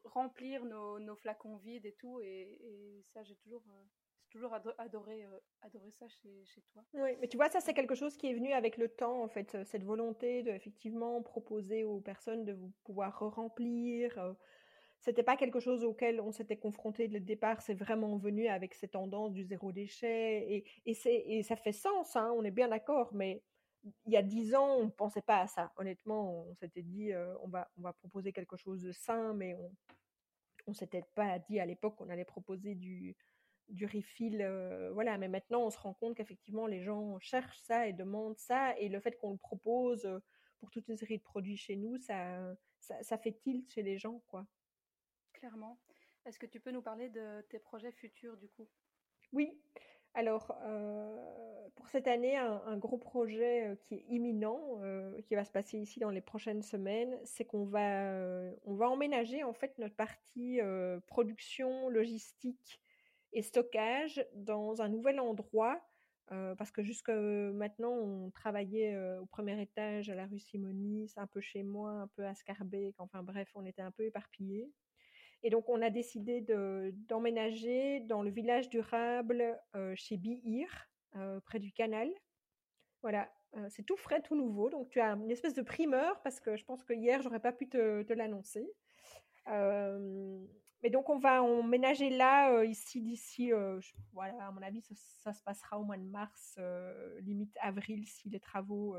[0.05, 2.19] remplir nos, nos, flacons vides et tout.
[2.19, 3.63] Et, et ça, j'ai toujours
[4.29, 6.83] toujours adoré, euh, adoré ça chez, chez, toi.
[6.93, 9.29] Oui, mais tu vois, ça, c'est quelque chose qui est venu avec le temps, en
[9.29, 14.35] fait, cette volonté de effectivement proposer aux personnes de vous pouvoir remplir.
[14.99, 18.73] C'était pas quelque chose auquel on s'était confronté dès le départ, c'est vraiment venu avec
[18.73, 20.51] ces tendances du zéro déchet.
[20.51, 23.43] Et, et, et ça fait sens, hein, on est bien d'accord, mais
[24.05, 25.71] il y a dix ans, on ne pensait pas à ça.
[25.77, 27.11] Honnêtement, on s'était dit,
[27.43, 29.55] on, va, on va proposer quelque chose de sain, mais
[30.65, 33.15] on ne s'était pas dit à l'époque qu'on allait proposer du,
[33.69, 34.43] du refill,
[34.93, 35.17] voilà.
[35.17, 38.89] Mais maintenant, on se rend compte qu'effectivement, les gens cherchent ça et demandent ça, et
[38.89, 40.07] le fait qu'on le propose
[40.59, 44.21] pour toute une série de produits chez nous, ça, ça, fait tilt chez les gens,
[44.27, 44.45] quoi.
[45.39, 45.77] Clairement.
[46.25, 48.67] Est-ce que tu peux nous parler de tes projets futurs, du coup?
[49.31, 49.59] Oui.
[50.13, 54.79] Alors, euh, pour cette année, un, gros projet qui est imminent,
[55.25, 58.11] qui va se passer ici dans les prochaines semaines, c'est qu'on va,
[58.63, 60.61] on va emménager en fait notre partie
[61.05, 62.81] production, logistique
[63.33, 65.81] et stockage dans un nouvel endroit,
[66.31, 71.11] euh, parce que jusque maintenant, on travaillait euh, au premier étage à la rue Simonis,
[71.17, 74.71] un peu chez moi, un peu à Scarbeck, enfin bref, on était un peu éparpillés.
[75.45, 76.41] Et donc, on a décidé
[77.07, 80.67] d'emménager dans le village durable euh, chez Bihir,
[81.45, 82.09] près du canal.
[83.01, 83.31] Voilà,
[83.69, 84.69] c'est tout frais, tout nouveau.
[84.69, 87.53] Donc, tu as une espèce de primeur parce que je pense que hier, j'aurais pas
[87.53, 88.67] pu te, l'annoncer.
[90.85, 93.79] Mais donc, on va emménager là, euh, ici, d'ici, euh,
[94.13, 94.83] voilà, à mon avis,
[95.23, 98.95] ça, se passera au mois de mars, euh, limite avril, si les travaux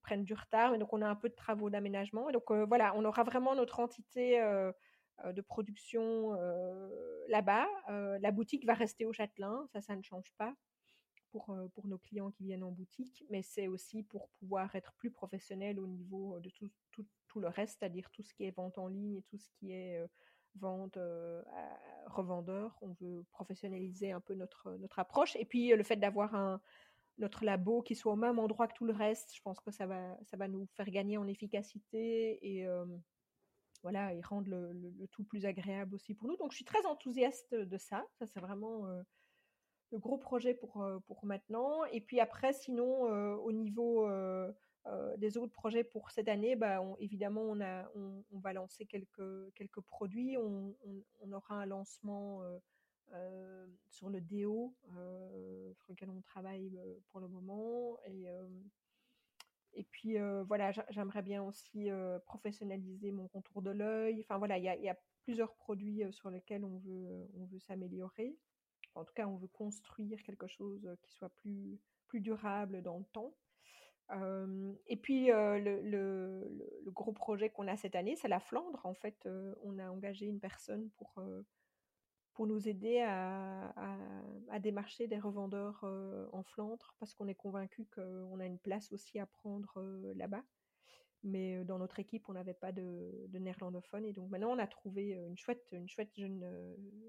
[0.00, 0.74] prennent du retard.
[0.74, 2.30] Et donc, on a un peu de travaux d'aménagement.
[2.30, 4.40] Et donc, voilà, on aura vraiment notre entité
[5.24, 6.32] de production
[7.28, 7.66] là-bas.
[8.20, 10.54] la boutique va rester au Châtelain, ça, ça ne change pas.
[11.32, 11.54] Pour,
[11.84, 15.86] nos clients qui viennent en boutique, mais c'est aussi pour pouvoir être plus professionnel au
[15.86, 16.50] niveau de
[16.90, 19.70] tout, le reste, c'est-à-dire tout ce qui est vente en ligne et tout ce qui
[19.70, 20.04] est
[20.56, 22.76] vente à revendeurs.
[22.82, 25.36] On veut professionnaliser un peu notre, approche.
[25.36, 26.60] Et puis le fait d'avoir
[27.18, 29.86] notre labo qui soit au même endroit que tout le reste, je pense que ça
[29.86, 32.66] va, ça va nous faire gagner en efficacité et
[33.82, 36.36] voilà et rendre le, tout plus agréable aussi pour nous.
[36.36, 38.06] Donc je suis très enthousiaste de ça.
[38.18, 38.86] Ça c'est vraiment
[39.90, 41.84] le gros projet pour, pour maintenant.
[41.86, 43.02] Et puis après, sinon
[43.38, 44.06] au niveau
[44.86, 49.52] euh, des autres projets pour cette année, bah, évidemment, on, a, on, va lancer quelques,
[49.54, 50.38] quelques produits.
[50.38, 50.74] On,
[51.20, 52.58] on, aura un lancement euh,
[53.12, 54.74] euh, sur le déo,
[55.74, 57.98] sur lequel on travaille pour le moment.
[58.06, 58.26] Et,
[59.74, 60.16] et puis,
[60.46, 61.88] voilà, j'aimerais bien aussi
[62.26, 64.20] professionnaliser mon contour de l'œil.
[64.20, 68.36] Enfin, voilà, il y a, plusieurs produits sur lesquels on veut, s'améliorer.
[68.94, 71.78] En tout cas, on veut construire quelque chose qui soit plus,
[72.12, 73.32] durable dans le temps
[74.86, 76.42] et puis le,
[76.86, 78.80] gros projet qu'on a cette année, c'est la Flandre.
[78.84, 79.28] En fait,
[79.62, 81.14] on a engagé une personne pour,
[82.40, 85.84] pour nous aider à, démarcher des revendeurs
[86.32, 89.82] en Flandre parce qu'on est convaincu qu'on a une place aussi à prendre
[90.16, 90.42] là-bas.
[91.22, 94.06] mais dans notre équipe, on n'avait pas de, de, néerlandophone.
[94.06, 96.42] Et donc maintenant, on a trouvé une chouette, une chouette jeune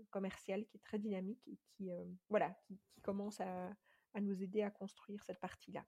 [0.09, 1.89] commerciale qui est très dynamique et qui,
[2.27, 3.73] voilà, qui, commence à,
[4.19, 5.85] nous aider à construire cette partie-là.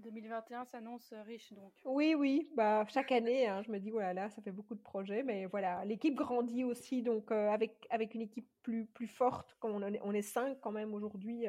[0.00, 1.72] 2021 s'annonce riche donc.
[1.84, 4.80] Oui, oui, bah, chaque année, hein, je me dis, voilà, là, ça fait beaucoup de
[4.80, 9.72] projets, mais voilà, l'équipe grandit aussi, donc avec, avec une équipe plus, plus forte, comme
[9.72, 11.46] on, est, on est cinq quand même aujourd'hui,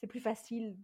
[0.00, 0.76] c'est plus facile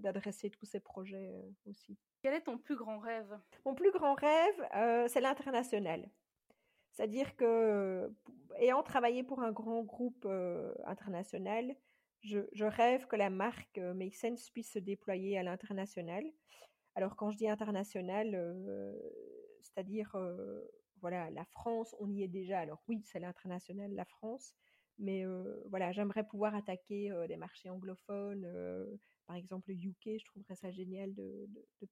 [0.00, 1.32] d'adresser tous ces projets
[1.66, 1.98] aussi.
[2.22, 3.38] Quel est ton plus grand rêve?
[3.66, 6.08] Mon plus grand rêve, euh, c'est l'international.
[6.92, 8.10] C'est-à-dire que,
[8.56, 11.76] ayant travaillé pour un grand groupe euh, international,
[12.24, 16.24] je, rêve que la marque euh, Make Sense puisse se déployer à l'international.
[16.94, 18.38] Alors, quand je dis international,
[19.60, 20.16] c'est-à-dire,
[21.00, 22.60] voilà, la France, on y est déjà.
[22.60, 24.54] Alors, oui, c'est l'international, la France.
[25.00, 25.24] Mais
[25.70, 28.46] voilà, j'aimerais pouvoir attaquer des marchés anglophones,
[29.26, 31.48] par exemple le UK, je trouverais ça génial de,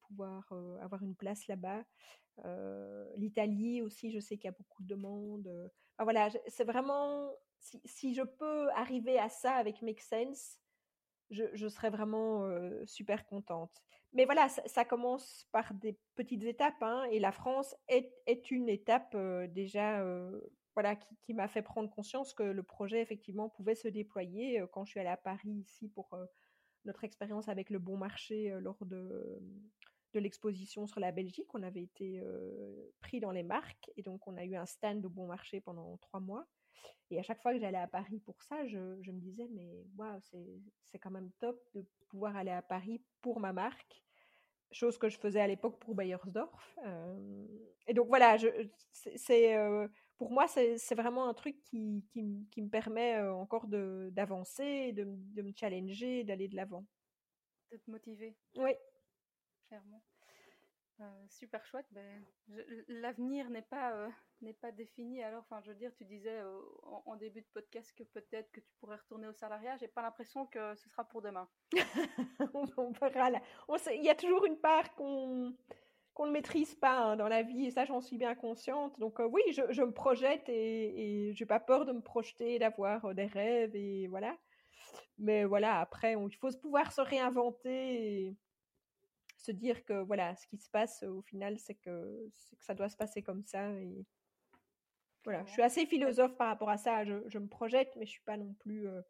[0.08, 1.84] pouvoir euh, avoir une place là-bas.
[2.44, 5.70] Euh, L'Italie aussi, je sais qu'il y a beaucoup de demandes.
[5.98, 7.30] Voilà, c'est vraiment,
[7.84, 10.58] si, je peux arriver à ça avec Make Sense,
[11.30, 12.46] je, serais vraiment
[12.84, 13.82] super contente.
[14.12, 19.16] Mais voilà, ça, commence par des petites étapes, hein, et la France est, une étape
[19.50, 20.04] déjà
[20.74, 24.84] voilà, qui, qui m'a fait prendre conscience que le projet effectivement pouvait se déployer quand
[24.84, 26.14] je suis allée à Paris ici pour
[26.84, 29.40] notre expérience avec le bon marché lors de,
[30.12, 31.54] de l'exposition sur la Belgique.
[31.54, 32.22] On avait été
[33.00, 35.96] pris dans les marques et donc on a eu un stand au bon marché pendant
[35.98, 36.46] trois mois.
[37.10, 39.84] Et à chaque fois que j'allais à Paris pour ça, je, je me disais, mais
[39.96, 40.20] waouh,
[40.84, 44.02] c'est quand même top de pouvoir aller à Paris pour ma marque,
[44.70, 46.78] chose que je faisais à l'époque pour Bayersdorf.
[47.86, 48.36] et donc voilà,
[48.92, 49.56] c'est
[50.22, 55.04] pour moi, c'est vraiment un truc qui, qui, qui me permet euh, encore d'avancer, de,
[55.04, 56.86] de, me challenger, d'aller de l'avant.
[57.72, 58.36] De te motiver.
[58.54, 58.70] Oui.
[59.66, 60.00] Clairement.
[61.00, 61.86] Euh, super chouette.
[61.90, 62.24] Ben,
[62.88, 65.22] L'avenir n'est pas, euh, pas défini.
[65.22, 66.42] Alors, enfin, je veux dire, tu disais
[67.06, 69.76] en, début de podcast que peut-être que tu pourrais retourner au salariat.
[69.78, 71.48] J'ai pas l'impression que ce sera pour demain.
[72.54, 73.30] on verra.
[73.94, 75.54] Il y a toujours une part qu'on
[76.20, 78.98] ne maîtrise pas hein, dans la vie, et ça j'en suis bien consciente.
[79.00, 82.58] Donc euh, oui, je, je, me projette et, et j'ai pas peur de me projeter,
[82.58, 84.36] d'avoir euh, des rêves et voilà.
[85.18, 88.36] Mais voilà, après, il faut pouvoir se réinventer
[89.42, 92.88] se dire que voilà, ce qui se passe au final, c'est que, que ça doit
[92.88, 93.70] se passer comme ça.
[93.72, 94.06] Et
[95.24, 97.04] voilà, je suis assez philosophe par rapport à ça.
[97.04, 99.02] Je, je me projette, mais je suis pas non plus euh,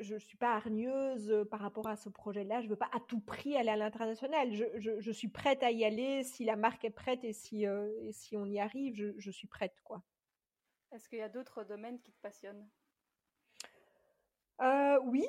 [0.00, 2.60] je ne suis pas hargneuse euh, par rapport à ce projet-là.
[2.60, 4.52] Je ne veux pas à tout prix aller à l'international.
[4.52, 7.66] Je, je, je, suis prête à y aller si la marque est prête et si,
[7.66, 9.80] euh, et si on y arrive, je, je suis prête.
[9.82, 10.02] quoi.
[10.92, 12.68] Est-ce qu'il y a d'autres domaines qui te passionnent?
[14.60, 15.26] Euh, Oui.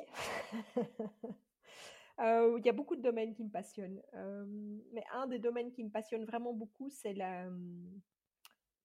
[2.22, 4.02] il y a beaucoup de domaines qui me passionnent.
[4.92, 7.48] Mais un des domaines qui me passionne vraiment beaucoup, c'est la,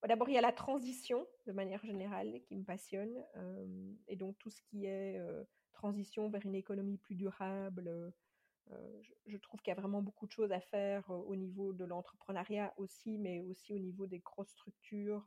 [0.07, 3.25] D'abord, il y a la transition de manière générale qui me passionne,
[4.07, 5.21] et donc tout ce qui est
[5.73, 8.13] transition vers une économie plus durable.
[9.27, 12.75] Je, trouve qu'il y a vraiment beaucoup de choses à faire au niveau de l'entrepreneuriat
[12.77, 15.25] aussi, mais aussi au niveau des grosses structures.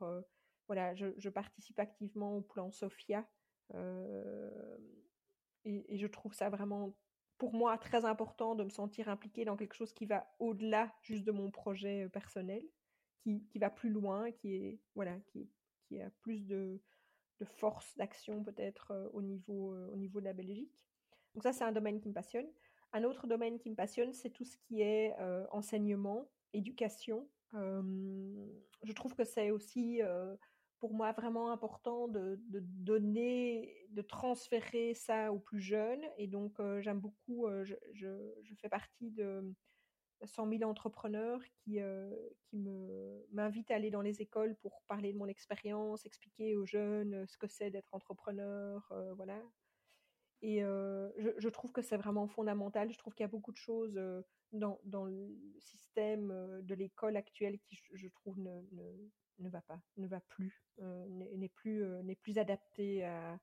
[0.66, 3.28] voilà, je, participe activement au plan Sophia,
[5.64, 6.96] et, et, je trouve ça vraiment
[7.40, 11.24] pour moi très important de me sentir impliquée dans quelque chose qui va au-delà juste
[11.24, 12.62] de mon projet personnel
[13.22, 15.48] qui, qui, va plus loin, qui est voilà, qui,
[15.88, 16.78] qui a plus de,
[17.38, 20.78] de force d'action peut-être euh, au niveau euh, au niveau de la Belgique.
[21.34, 22.46] Donc ça c'est un domaine qui me passionne.
[22.92, 27.26] Un autre domaine qui me passionne, c'est tout ce qui est euh, enseignement, éducation.
[27.54, 30.02] je trouve que c'est aussi
[30.80, 36.02] pour moi vraiment important de, donner, de transférer ça aux plus jeunes.
[36.16, 39.54] Et donc, euh, j'aime beaucoup, euh, je, fais partie de
[40.24, 42.10] 100 000 entrepreneurs qui, euh,
[42.48, 42.58] qui
[43.32, 47.36] m'invitent à aller dans les écoles pour parler de mon expérience, expliquer aux jeunes ce
[47.36, 49.40] que c'est d'être entrepreneur, voilà.
[50.42, 52.90] Et je, trouve que c'est vraiment fondamental.
[52.90, 54.00] Je trouve qu'il y a beaucoup de choses
[54.52, 55.28] dans, dans, le
[55.58, 58.62] système de l'école actuelle qui, je, trouve, ne,
[59.40, 63.38] ne, va pas, ne va plus, n'est plus, n'est plus adapté à,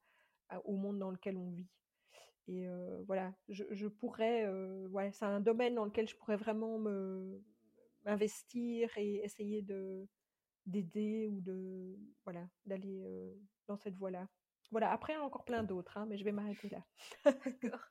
[0.49, 1.69] à, au monde dans lequel on vit.
[2.47, 6.79] Et euh, voilà, je, pourrais, euh, ouais, c'est un domaine dans lequel je pourrais vraiment
[6.79, 7.43] me
[8.05, 10.07] m'investir et essayer de
[10.65, 13.33] d'aider ou de voilà d'aller euh,
[13.67, 14.29] dans cette voie-là.
[14.71, 16.83] Voilà, après il y a encore plein d'autres, hein, mais je vais m'arrêter là.
[17.45, 17.87] D'accord.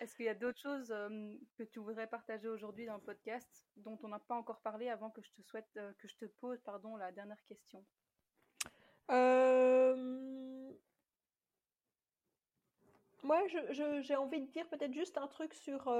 [0.00, 3.64] Est-ce qu'il y a d'autres choses euh, que tu voudrais partager aujourd'hui dans le podcast
[3.76, 6.24] dont on n'a pas encore parlé avant que je te souhaite euh, que je te
[6.26, 7.84] pose pardon la dernière question?
[13.22, 15.90] Moi, j'ai envie de dire peut-être juste un truc sur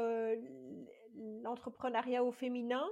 [1.14, 2.86] l'entrepreneuriat au féminin.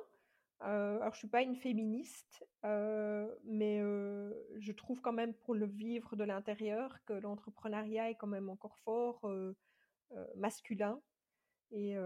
[0.65, 6.25] Alors, je suis pas une féministe, mais je trouve quand même pour le vivre de
[6.25, 9.29] l'intérieur que l'entrepreneuriat est quand même encore fort
[10.37, 11.01] masculin.
[11.73, 11.97] Et,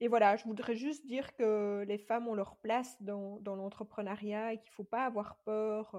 [0.00, 4.52] et voilà, je voudrais juste dire que les femmes ont leur place dans, dans l'entrepreneuriat
[4.52, 5.96] et qu'il faut pas avoir peur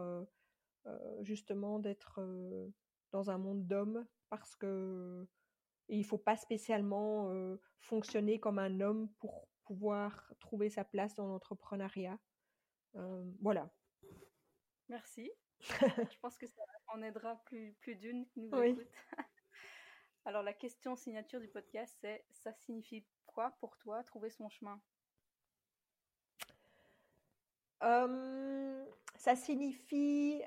[1.22, 2.20] justement d'être
[3.12, 5.28] dans un monde d'hommes parce que
[5.90, 7.34] il ne faut pas spécialement
[7.80, 12.20] fonctionner comme un homme pour pouvoir trouver sa place dans l'entrepreneuriat.
[13.42, 13.70] voilà.
[14.90, 15.32] Merci.
[15.60, 18.88] Je pense que ça en aidera plus, plus d'une qui nous écoute.
[20.26, 24.82] Alors la question signature du podcast, c'est ça signifie quoi pour toi trouver son chemin?
[29.18, 30.42] Ça signifie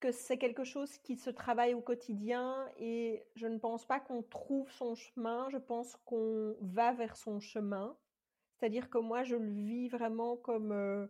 [0.00, 4.22] que c'est quelque chose qui se travaille au quotidien et je ne pense pas qu'on
[4.22, 7.96] trouve son chemin, je pense qu'on va vers son chemin.
[8.62, 11.08] C'est-à-dire que moi, je le vis vraiment comme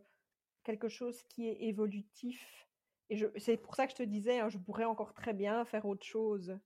[0.64, 2.66] quelque chose qui est évolutif.
[3.10, 5.84] Et c'est pour ça que je te disais, hein, je pourrais encore très bien faire
[5.84, 6.58] autre chose.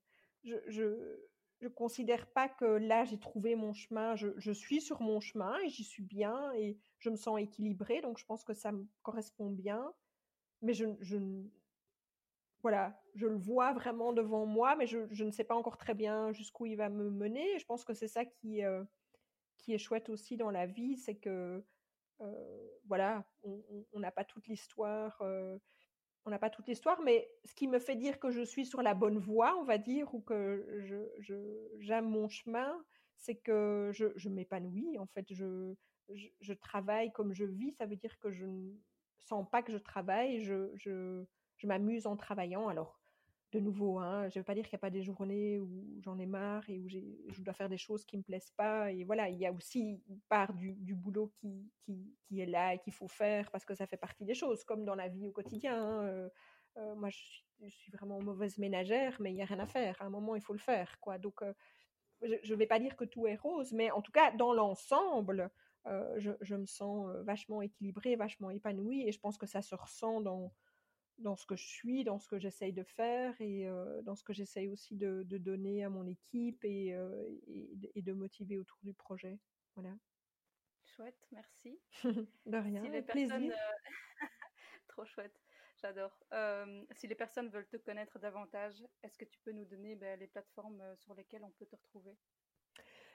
[0.44, 4.14] Je, je, considère pas que là, j'ai trouvé mon chemin.
[4.14, 8.00] Je, je, suis sur mon chemin et j'y suis bien et je me sens équilibrée.
[8.00, 9.92] Donc, je pense que ça me correspond bien.
[10.62, 11.18] Mais je, je,
[12.62, 16.30] voilà, je le vois vraiment devant moi, mais je, ne sais pas encore très bien
[16.30, 17.58] jusqu'où il va me mener.
[17.58, 18.62] je pense que c'est ça qui,
[19.66, 21.64] qui est chouette aussi dans la vie, c'est que
[22.84, 25.20] voilà, on n'a pas toute l'histoire.
[26.24, 28.80] On n'a pas toute l'histoire, mais ce qui me fait dire que je suis sur
[28.80, 32.80] la bonne voie, on va dire, ou que je, j'aime mon chemin,
[33.16, 34.98] c'est que je, je m'épanouis.
[34.98, 35.74] En fait, je,
[36.40, 37.72] je, travaille comme je vis.
[37.72, 38.72] Ça veut dire que je ne
[39.18, 40.42] sens pas que je travaille.
[40.42, 41.24] Je, je,
[41.56, 42.68] je m'amuse en travaillant.
[42.68, 42.95] Alors,
[43.52, 46.00] de nouveau, hein, je ne veux pas dire qu'il n'y a pas des journées où
[46.02, 48.90] j'en ai marre et où je dois faire des choses qui ne me plaisent pas.
[48.90, 52.78] Et voilà, il y a aussi une part du, boulot qui, qui, est là et
[52.80, 55.32] qu'il faut faire parce que ça fait partie des choses, comme dans la vie au
[55.32, 55.80] quotidien.
[55.80, 56.28] Hein, euh,
[56.78, 59.96] euh, moi, je suis, vraiment mauvaise ménagère, mais il n'y a rien à faire.
[60.02, 60.98] À un moment, il faut le faire.
[61.00, 61.18] Quoi.
[61.18, 61.54] Donc, euh,
[62.22, 65.50] je ne vais pas dire que tout est rose, mais en tout cas, dans l'ensemble,
[66.16, 70.20] je, je, me sens vachement équilibrée, vachement épanouie et je pense que ça se ressent
[70.20, 70.52] dans
[71.18, 73.66] dans ce que je suis, dans ce que j'essaye de faire et
[74.02, 76.96] dans ce que j'essaye aussi de, donner à mon équipe et,
[77.94, 79.38] et, de motiver autour du projet.
[79.74, 79.94] Voilà.
[80.84, 81.78] Chouette, merci.
[82.46, 83.54] de rien, si les plaisir.
[84.88, 85.38] Trop chouette,
[85.80, 86.18] j'adore.
[86.92, 90.26] si les personnes veulent te connaître davantage, est-ce que tu peux nous donner ben, les
[90.26, 92.16] plateformes sur lesquelles on peut te retrouver?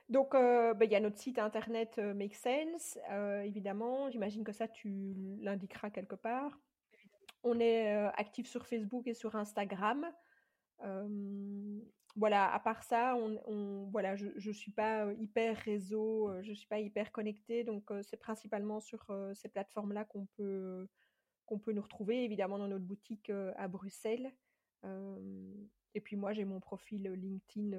[0.09, 2.99] Donc, ben, il y a notre site internet Make Sense,
[3.43, 4.09] évidemment.
[4.09, 6.59] J'imagine que ça, tu l'indiqueras quelque part.
[7.43, 7.87] On est
[8.17, 10.05] actif sur Facebook et sur Instagram.
[12.15, 17.11] voilà, à part ça, je ne suis pas hyper réseau, je ne suis pas hyper
[17.11, 20.87] connectée, donc c'est principalement sur ces plateformes-là qu'on peut,
[21.45, 24.31] qu'on peut nous retrouver, évidemment dans notre boutique à Bruxelles.
[24.83, 27.73] et puis moi, j'ai mon profil LinkedIn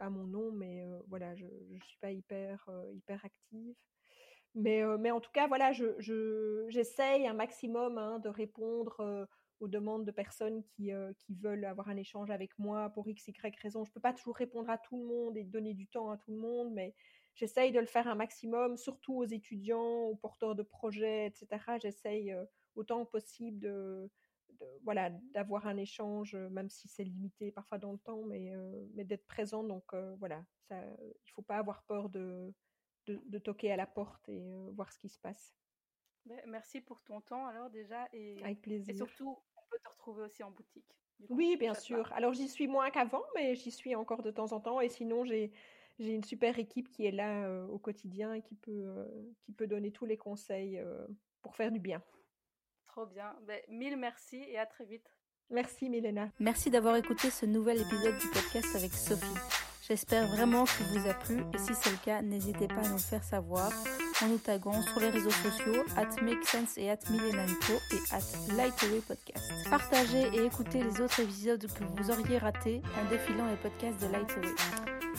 [0.00, 3.74] à mon nom, mais voilà, je ne suis pas hyper, hyper active.
[4.54, 9.26] Mais, mais en tout cas, voilà, je, j'essaye un maximum hein, de répondre
[9.60, 13.56] aux demandes de personnes qui, qui veulent avoir un échange avec moi pour x, y
[13.62, 13.84] raison.
[13.84, 16.18] Je ne peux pas toujours répondre à tout le monde et donner du temps à
[16.18, 16.94] tout le monde, mais
[17.34, 21.78] j'essaye de le faire un maximum, surtout aux étudiants, aux porteurs de projets, etc.
[21.80, 22.34] J'essaye
[22.74, 24.10] autant que possible de,
[24.82, 28.52] voilà, d'avoir un échange, même si c'est limité parfois dans le temps, mais,
[28.94, 29.62] mais d'être présent.
[29.64, 32.52] Donc voilà, ça, il ne faut pas avoir peur de,
[33.06, 35.54] de, toquer à la porte et euh, voir ce qui se passe.
[36.24, 38.94] Ben, merci pour ton temps alors déjà et, Avec plaisir.
[38.94, 40.86] et surtout on peut te retrouver aussi en boutique.
[41.28, 42.12] oui, bien sûr.
[42.12, 45.24] Alors j'y suis moins qu'avant, mais j'y suis encore de temps en temps et sinon
[45.24, 45.52] j'ai
[45.98, 49.06] j'ai une super équipe qui est là euh, au quotidien et qui peut euh,
[49.40, 50.80] qui peut donner tous les conseils
[51.42, 52.02] pour faire du bien.
[52.86, 53.34] Trop bien.
[53.46, 55.10] Ben, mille merci et à très vite.
[55.50, 56.30] Merci Milena.
[56.38, 59.71] Merci d'avoir écouté ce nouvel épisode du podcast avec Sophie.
[59.92, 62.96] J'espère vraiment qu'il vous a plu et si c'est le cas, n'hésitez pas à nous
[62.96, 63.70] faire savoir
[64.22, 69.52] en nous taguant sur les réseaux sociaux at MakeSense et at et at Lightaway Podcast.
[69.68, 74.10] Partagez et écoutez les autres épisodes que vous auriez ratés en défilant les podcasts de
[74.10, 74.54] Lightaway.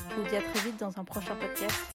[0.09, 1.93] Je vous dis à très vite dans un prochain podcast.